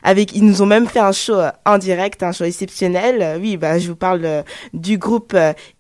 [0.04, 3.40] avec, ils nous ont même fait un show en direct, un show exceptionnel.
[3.42, 5.27] oui, bah, je vous parle du groupe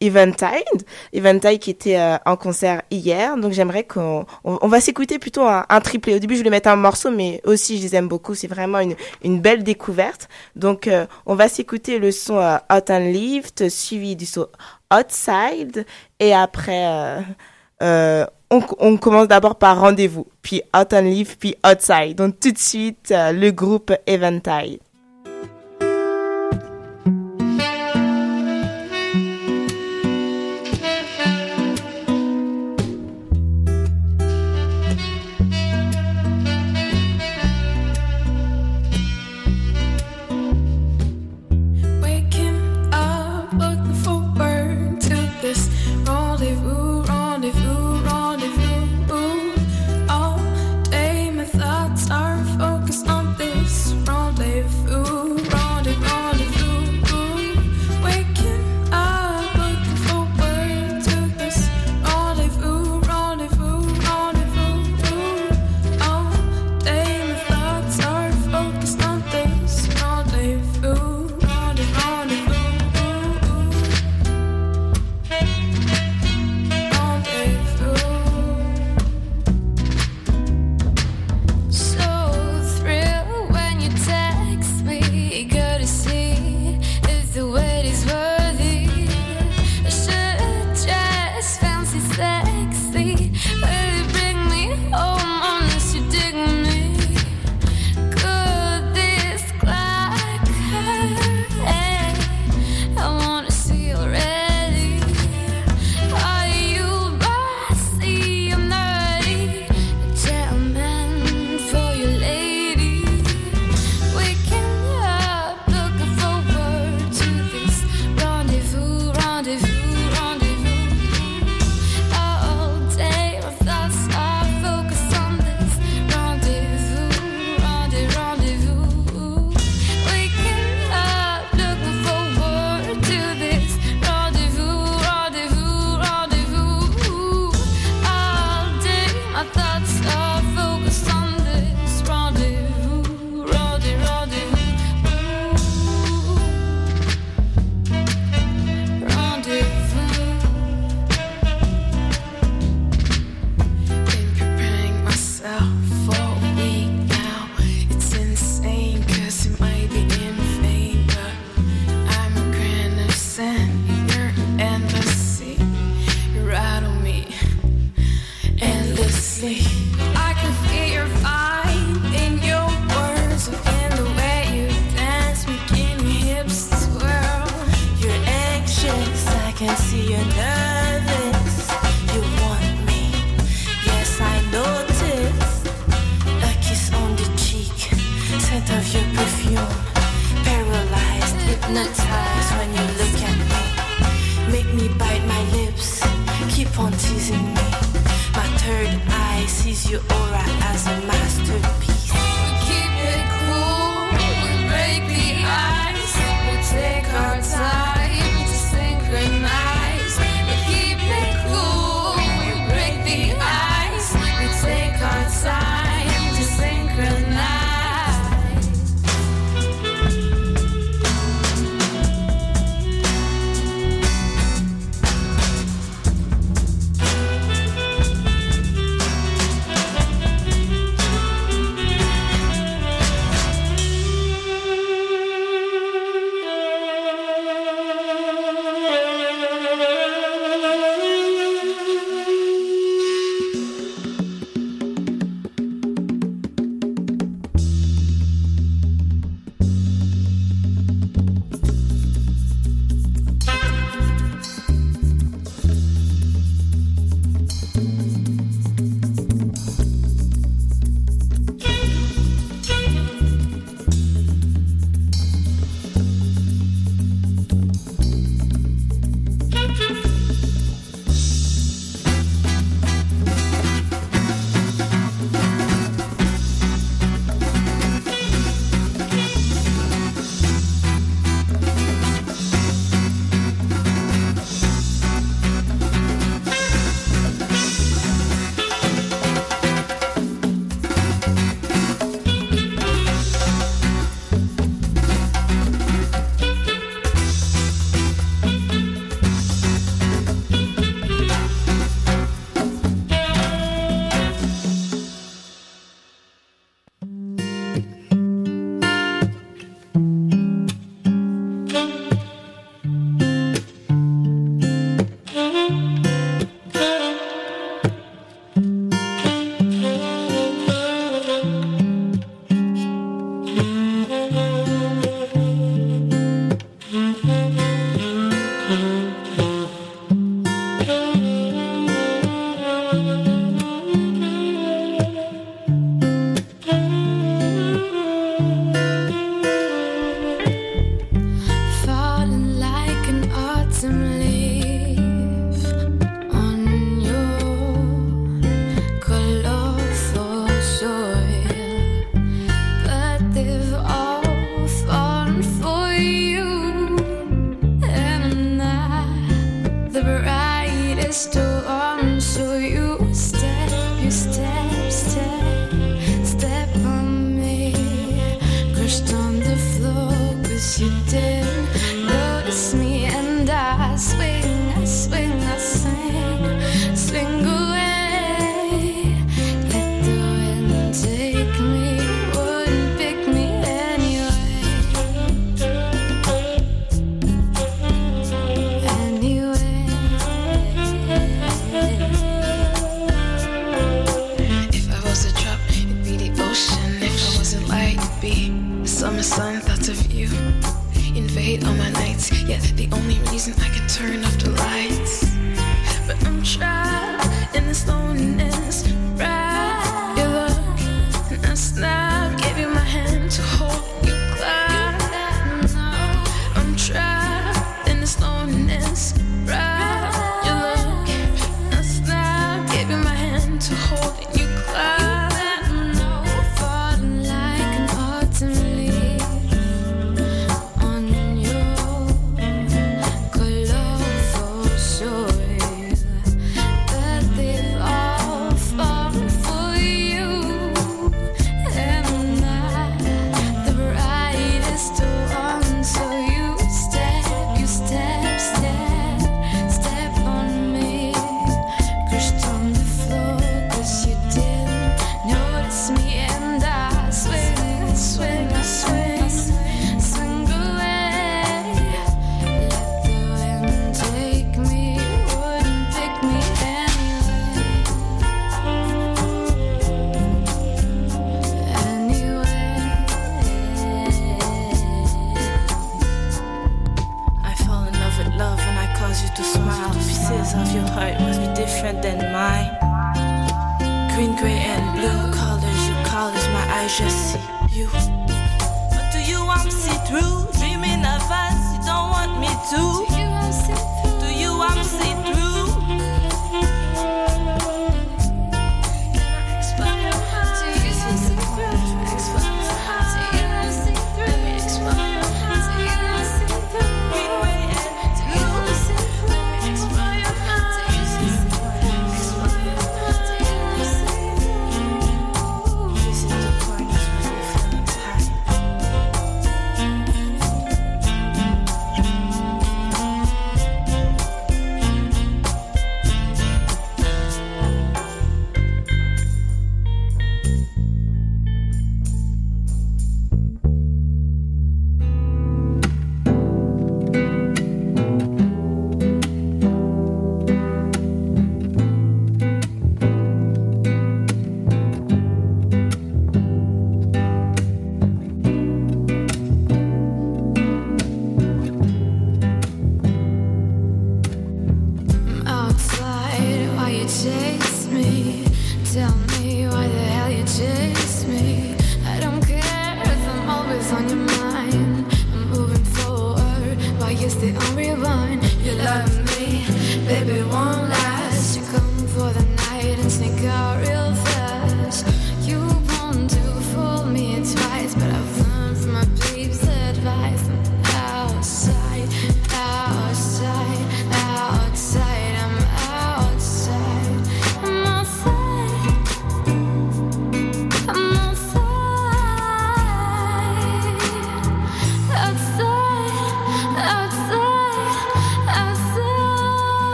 [0.00, 0.82] Eventide,
[1.12, 3.36] Eventide qui était en concert hier.
[3.36, 6.14] Donc j'aimerais qu'on, on, va s'écouter plutôt un, un, triplé.
[6.14, 8.34] Au début, je voulais mettre un morceau, mais aussi je les aime beaucoup.
[8.34, 8.80] C'est vraiment
[9.22, 10.28] une, belle découverte.
[10.54, 10.90] Donc
[11.26, 14.46] on va s'écouter le son Hot and Lift, suivi du son
[14.92, 15.84] Outside,
[16.20, 17.20] et après
[17.82, 22.16] euh, on, on, commence d'abord par rendez-vous, puis Out and Live, puis Outside.
[22.16, 24.80] Donc tout de suite, euh, le groupe Eventide.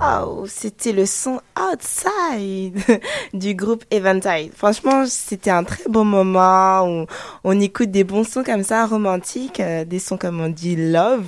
[0.00, 1.40] Waouh, c'était le son
[1.72, 2.78] Outside
[3.34, 4.52] du groupe Eventide.
[4.54, 7.06] Franchement, c'était un très bon moment où
[7.44, 11.26] on écoute des bons sons comme ça, romantiques, euh, des sons comme on dit love.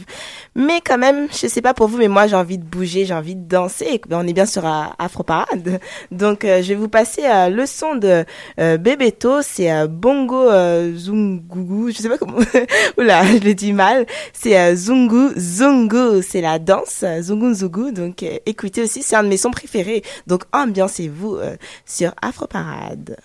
[0.55, 3.15] Mais quand même, je sais pas pour vous, mais moi j'ai envie de bouger, j'ai
[3.15, 4.01] envie de danser.
[4.11, 5.81] On est bien sur euh, Afro Parade.
[6.11, 8.25] Donc euh, je vais vous passer euh, le son de
[8.59, 10.49] euh, Bebeto, c'est euh, Bongo
[10.97, 12.39] Zungugu, je sais pas comment.
[12.99, 14.07] Oula, je l'ai dit mal.
[14.33, 17.93] C'est Zungu Zungu, c'est la danse Zungu Zungu.
[17.93, 20.03] Donc écoutez aussi, c'est un de mes sons préférés.
[20.31, 23.17] Donc ambiancez-vous euh, sur Afro Parade.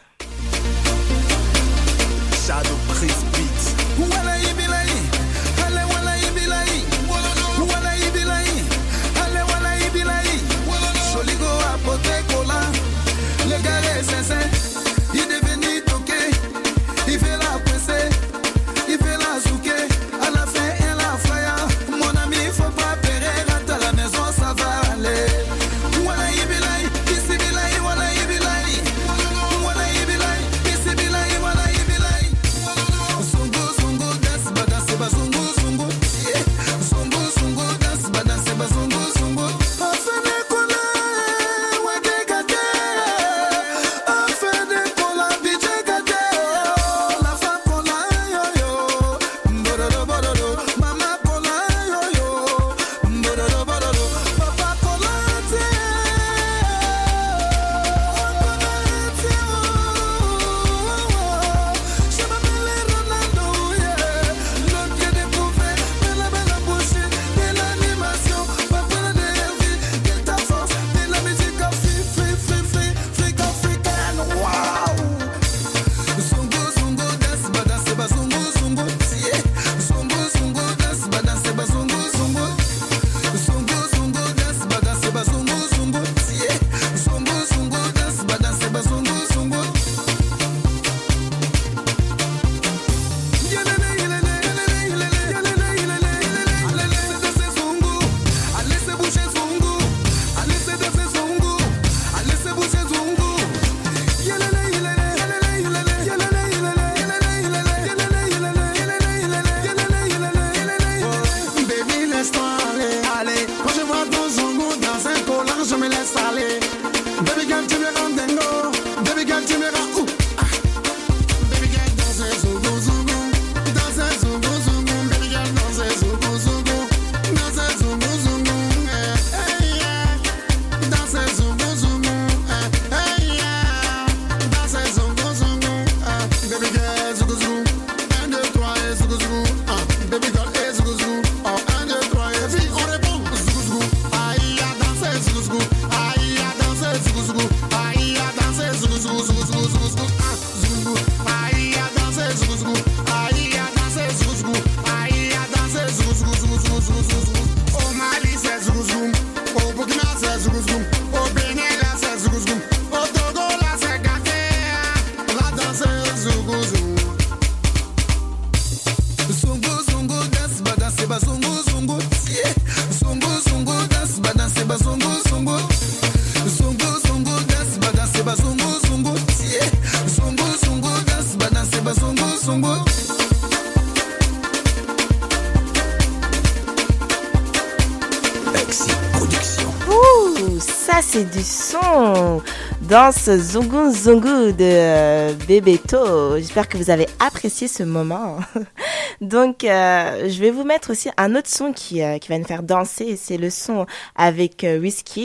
[192.95, 196.37] Dans ce Zungu Zungu de euh, Bebeto.
[196.37, 198.37] J'espère que vous avez apprécié ce moment.
[199.21, 202.45] Donc, euh, je vais vous mettre aussi un autre son qui, euh, qui va nous
[202.45, 203.19] faire danser.
[203.21, 203.85] C'est le son
[204.15, 204.79] avec euh,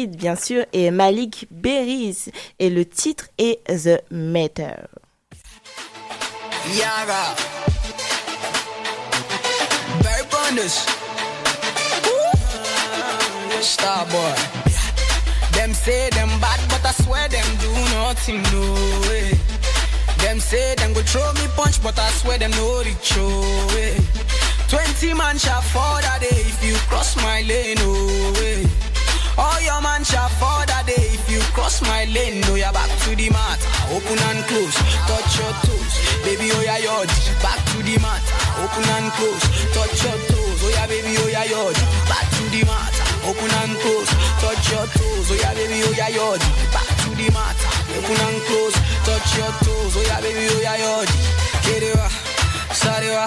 [0.08, 2.32] bien sûr, et Malik Berries.
[2.58, 4.74] Et le titre est The Matter.
[13.62, 14.34] Starboy
[16.90, 18.66] I swear them do nothing no
[19.06, 19.30] way
[20.18, 23.94] Them say them go throw me punch but I swear them no reach away
[24.66, 28.66] 20 man shall fall that day if you cross my lane oh way
[29.38, 32.40] All your man shall fall that day if you cross my lane.
[32.42, 33.60] No, you're back to the mat.
[33.94, 34.74] Open and close,
[35.06, 35.94] touch your toes.
[36.26, 37.08] Baby, oh yeah, yod.
[37.40, 38.20] Back to the mat.
[38.58, 40.60] Open and close, touch your toes.
[40.66, 41.74] Oh yeah, baby, oh yeah, yod.
[42.10, 43.09] Back to the mat.
[43.28, 44.10] Open and close,
[44.40, 45.26] touch your toes.
[45.30, 46.40] Oh yeah, baby, oh yeah, yod.
[46.72, 47.56] Back to the mat.
[47.96, 49.92] Open and close, touch your toes.
[49.96, 51.08] Oh yeah, baby, oh yeah, yod.
[51.64, 52.08] Kerewa,
[52.72, 53.26] sarewa,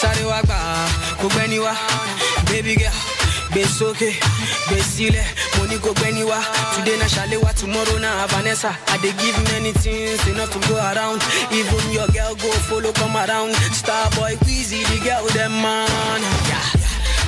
[0.00, 0.88] sarewa, ba,
[1.20, 1.72] kugbeniwa,
[2.50, 2.92] baby girl.
[3.50, 4.10] gbé sókè
[4.68, 5.24] gbé sílẹ̀
[5.56, 6.38] mo ní kò gbẹ́ni wá
[6.74, 11.22] today na ṣàléwá tomorrow na vanessa i dey give many things enough to go around
[11.52, 16.20] even your girl go follow come around star boy queasy the girl dem man.
[16.50, 16.85] Yeah.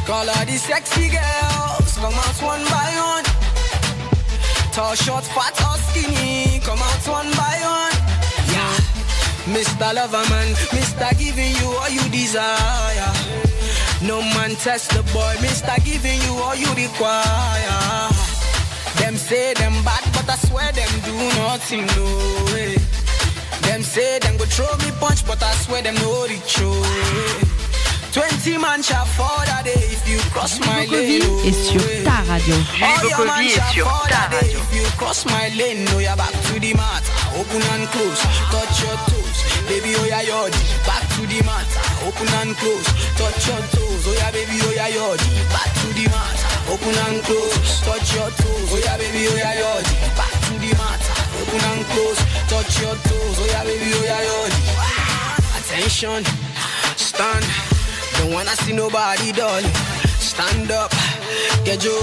[0.09, 3.24] Call all the sexy girls come out one by one.
[4.72, 7.96] Tall, short, fat or skinny come out one by one.
[8.48, 8.72] Yeah.
[9.52, 9.92] Mr.
[9.92, 11.12] Loverman, Mr.
[11.18, 13.12] Giving you all you desire.
[14.00, 15.76] No man test the boy, Mr.
[15.84, 18.09] Giving you all you require.
[18.96, 22.78] Them say them bad, but I swear them do nothing, no way.
[23.61, 27.57] Them say them go throw me punch, but I swear them no reach.
[28.19, 31.23] 20 man shall fall that day if you cross my lane.
[31.23, 32.57] oh, est sur ta radio.
[32.83, 34.59] All your man Bocovie est sur ta that day radio.
[34.59, 37.07] If you cross my lane, no, you're back to the mat.
[37.39, 38.19] Open and close,
[38.51, 39.39] touch your toes.
[39.71, 40.59] Baby, oh yeah, yodi.
[40.83, 41.69] Back to the mat.
[42.11, 44.03] Open and close, touch your toes.
[44.11, 45.31] Oh yeah, baby, oh yeah, yodi.
[45.55, 46.39] Back to the mat.
[46.75, 47.55] Open and close,
[47.87, 48.66] touch your toes.
[48.75, 49.95] Oh yeah, baby, oh yeah, yodi.
[50.19, 51.03] Back to the mat.
[51.39, 52.19] Open and close,
[52.51, 53.37] touch your toes.
[53.39, 54.59] Oh yeah, baby, oh yeah, yodi.
[55.55, 56.27] Attention,
[56.99, 57.47] stand.
[58.19, 59.73] Don't wanna see nobody, darling.
[60.19, 60.91] Stand up,
[61.64, 61.99] get you.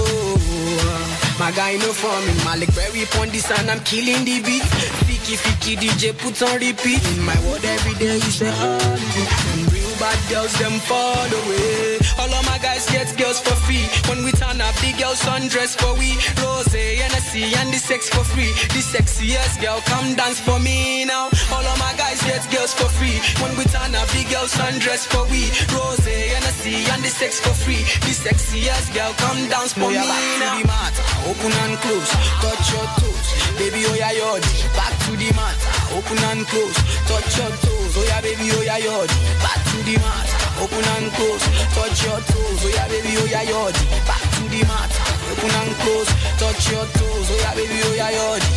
[1.38, 4.62] My guy no for me, Malik Berry pon this and I'm killing the beat.
[5.06, 7.04] Fiki fiki DJ put on repeat.
[7.12, 9.65] In my world every day you say real
[10.06, 11.98] bad girls them fall away.
[12.20, 13.86] All of my guys get girls for free.
[14.08, 16.10] When we turn up, the girls undress for we.
[16.42, 18.52] Rose, Hennessy and the sex for free.
[18.76, 21.26] The sexiest girl come dance for me now.
[21.54, 23.18] All of my guys get girls for free.
[23.42, 25.42] When we turn up, the girls undress for we.
[25.74, 27.82] Rose, Hennessy and the sex for free.
[28.06, 30.06] The sexiest girl come dance for me now.
[30.14, 30.94] Back to the mat,
[31.30, 32.10] open and close,
[32.42, 33.15] touch your toes.
[33.58, 34.50] Baby, oh yeah, yodi.
[34.76, 35.56] Back to the mat,
[35.96, 36.76] open and close,
[37.08, 37.92] touch your toes.
[37.96, 39.16] Oh yeah, baby, oh yeah, yodi.
[39.42, 40.28] Back to the mat,
[40.60, 42.60] open and close, touch your toes.
[42.64, 43.84] Oh yeah, baby, oh yeah, yodi.
[44.06, 44.90] Back to the mat,
[45.32, 47.26] open and close, touch your toes.
[47.32, 48.50] Oh yeah, baby, oh yeah, yodi.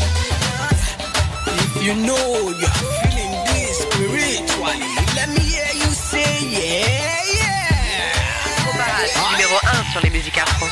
[1.59, 7.59] If you know you're feeling this spiritually, let me hear you say yeah, yeah.
[9.31, 10.67] Numéro 1 sur les musiques afro.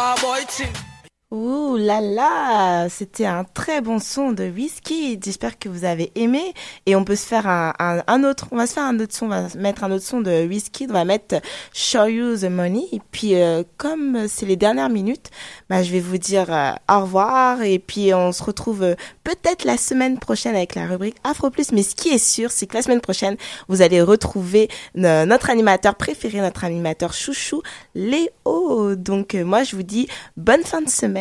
[0.00, 0.87] Ah, Starboy Team.
[1.30, 5.20] Ouh là là, c'était un très bon son de whisky.
[5.22, 6.54] J'espère que vous avez aimé.
[6.86, 8.46] Et on peut se faire un, autre.
[8.50, 9.26] On va se faire un autre son.
[9.26, 10.86] On va mettre un autre son de whisky.
[10.88, 11.42] On va mettre
[11.74, 13.02] Show You the Money.
[13.12, 15.28] Puis euh, comme c'est les dernières minutes,
[15.68, 17.60] bah, je vais vous dire euh, au revoir.
[17.60, 21.72] Et puis on se retrouve euh, peut-être la semaine prochaine avec la rubrique Afro Plus.
[21.72, 23.36] Mais ce qui est sûr, c'est que la semaine prochaine,
[23.68, 27.60] vous allez retrouver notre animateur préféré, notre animateur chouchou,
[27.94, 28.96] Léo.
[28.96, 30.08] Donc moi, je vous dis
[30.38, 31.17] bonne fin de semaine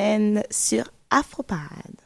[0.51, 2.01] sur Afro Parade.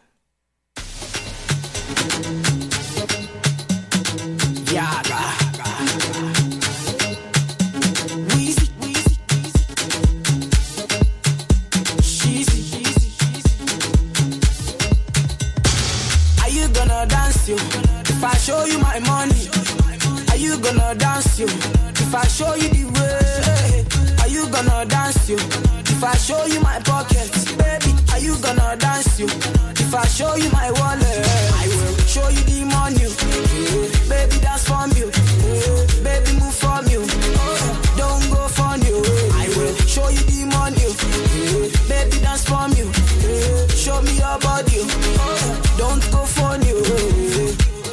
[4.71, 5.21] Yaga.
[8.29, 8.67] Weezy.
[12.01, 12.61] Sheezy.
[16.41, 17.55] Are you gonna dance you?
[17.55, 19.49] If I show you my money,
[20.29, 21.47] are you gonna dance you?
[21.47, 23.85] If I show you the way,
[24.21, 25.80] are you gonna dance you?
[26.01, 29.27] If I show you my pockets, baby, are you gonna dance you?
[29.27, 33.05] If I show you my wallet, I will show you the money.
[34.09, 35.05] Baby, dance for me.
[36.01, 36.97] Baby, move for me.
[38.01, 38.97] Don't go for you.
[39.37, 40.89] I will show you the money.
[41.85, 42.81] Baby, dance for me.
[43.77, 44.81] Show me your body.
[45.77, 46.81] Don't go for you.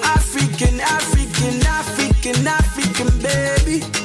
[0.00, 3.97] African, African, African, African, baby.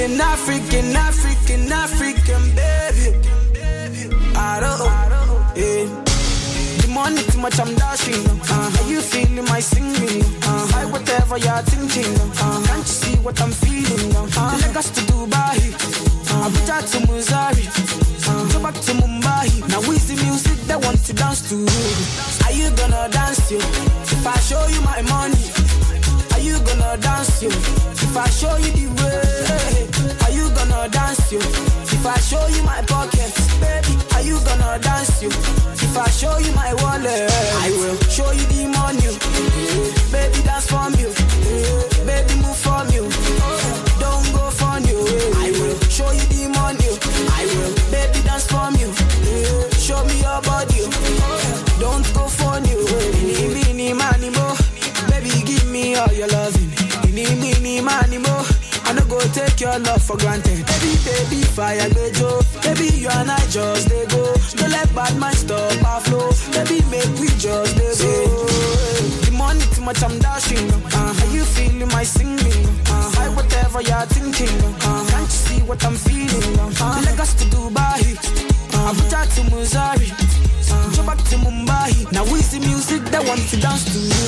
[0.00, 4.16] African, African, African, African, baby.
[4.34, 4.80] I don't,
[5.54, 5.84] yeah.
[6.80, 8.24] The money too much, I'm dashing.
[8.48, 10.24] Uh, are you feeling my singing?
[10.42, 12.16] Uh, I whatever you're thinking.
[12.40, 14.16] Uh, can't you see what I'm feeling?
[14.16, 15.60] Uh, Lagos to Dubai,
[16.32, 17.68] Abuja to Missouri,
[18.52, 19.68] go back to Mumbai.
[19.68, 21.56] Now is the music that want to dance to?
[22.46, 23.58] Are you gonna dance you?
[23.58, 25.44] If I show you my money,
[26.32, 27.50] are you gonna dance you?
[27.50, 29.89] If I show you the way,
[30.68, 31.38] gonna dance you?
[31.40, 35.28] If I show you my pockets, baby, are you gonna dance you?
[35.28, 37.30] If I show you my wallet,
[37.64, 39.08] I will show you the money.
[40.12, 41.08] Baby, dance for you.
[42.04, 43.08] Baby, move for you.
[44.00, 45.00] Don't go for you.
[45.40, 46.90] I will show you the money.
[47.40, 48.92] I will, baby, dance for you.
[49.80, 50.84] Show me your body.
[51.80, 52.80] Don't go for you.
[53.24, 54.54] Mini, mini, money, mo.
[55.08, 56.70] Baby, give me all your loving.
[57.14, 58.18] Mini, mini, money,
[59.20, 60.64] go take your love for granted.
[60.66, 62.40] Baby, baby, fire bejo.
[62.62, 64.22] Baby, you and I just they go.
[64.56, 66.30] Don't let bad man stop our flow.
[66.52, 68.46] Baby, make we just they go.
[69.24, 70.70] The money too much, I'm dashing.
[70.94, 72.66] Uh, are you feeling my singing?
[72.88, 74.56] Uh, I whatever you're thinking.
[74.80, 76.58] Uh, can't you see what I'm feeling?
[76.80, 78.00] Uh, Lagos to Dubai,
[78.74, 80.10] uh, Abuja to Missouri.
[80.72, 82.10] Uh, go back to Mumbai.
[82.12, 84.24] Now we the music that want to dance to you.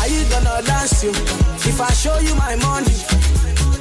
[0.00, 1.10] Are you gonna dance you?
[1.10, 2.94] If I show you my money,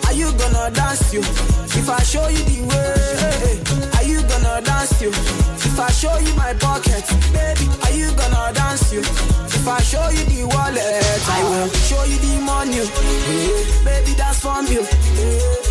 [0.10, 1.20] are you gonna dance you?
[1.22, 3.62] If I show you the way,
[3.94, 5.10] are you gonna dance you?
[5.10, 9.02] If I show you my pocket, baby, are you gonna dance you?
[9.02, 12.82] If I show you the wallet, I will show you the money.
[13.86, 14.82] Baby, dance from you.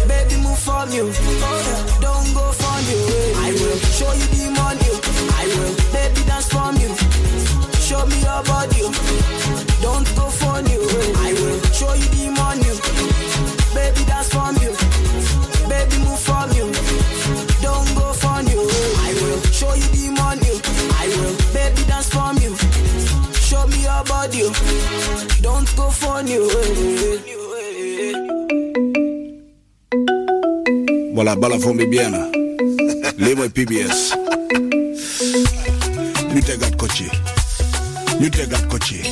[0.06, 1.10] Baby, move from you.
[1.98, 3.02] Don't go from you.
[3.42, 4.92] I will show you the money.
[5.34, 6.94] I will, baby, dance from you.
[7.82, 8.86] Show me your body.
[9.82, 10.78] Don't go for you.
[11.26, 13.17] I will show you the money.
[25.42, 26.48] Don't go for new.
[31.14, 32.26] Voilà, balafon bibiana.
[33.18, 34.14] Lemo et PBS.
[36.34, 37.10] Nute gat kochi.
[38.20, 39.02] Nute gat kochi.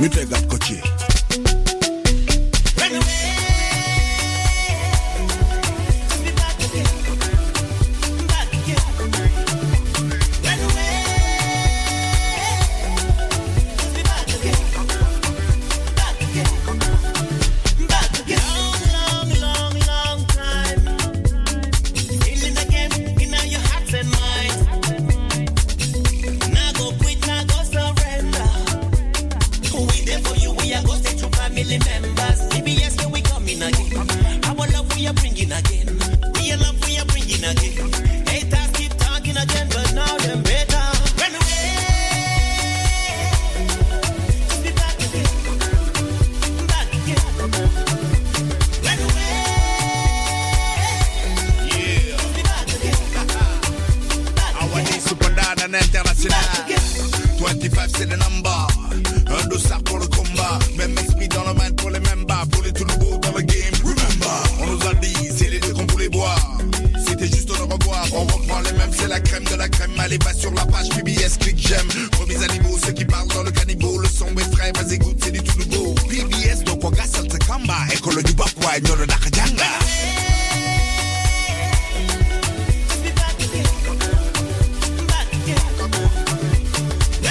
[0.00, 1.05] Nute gat kochi.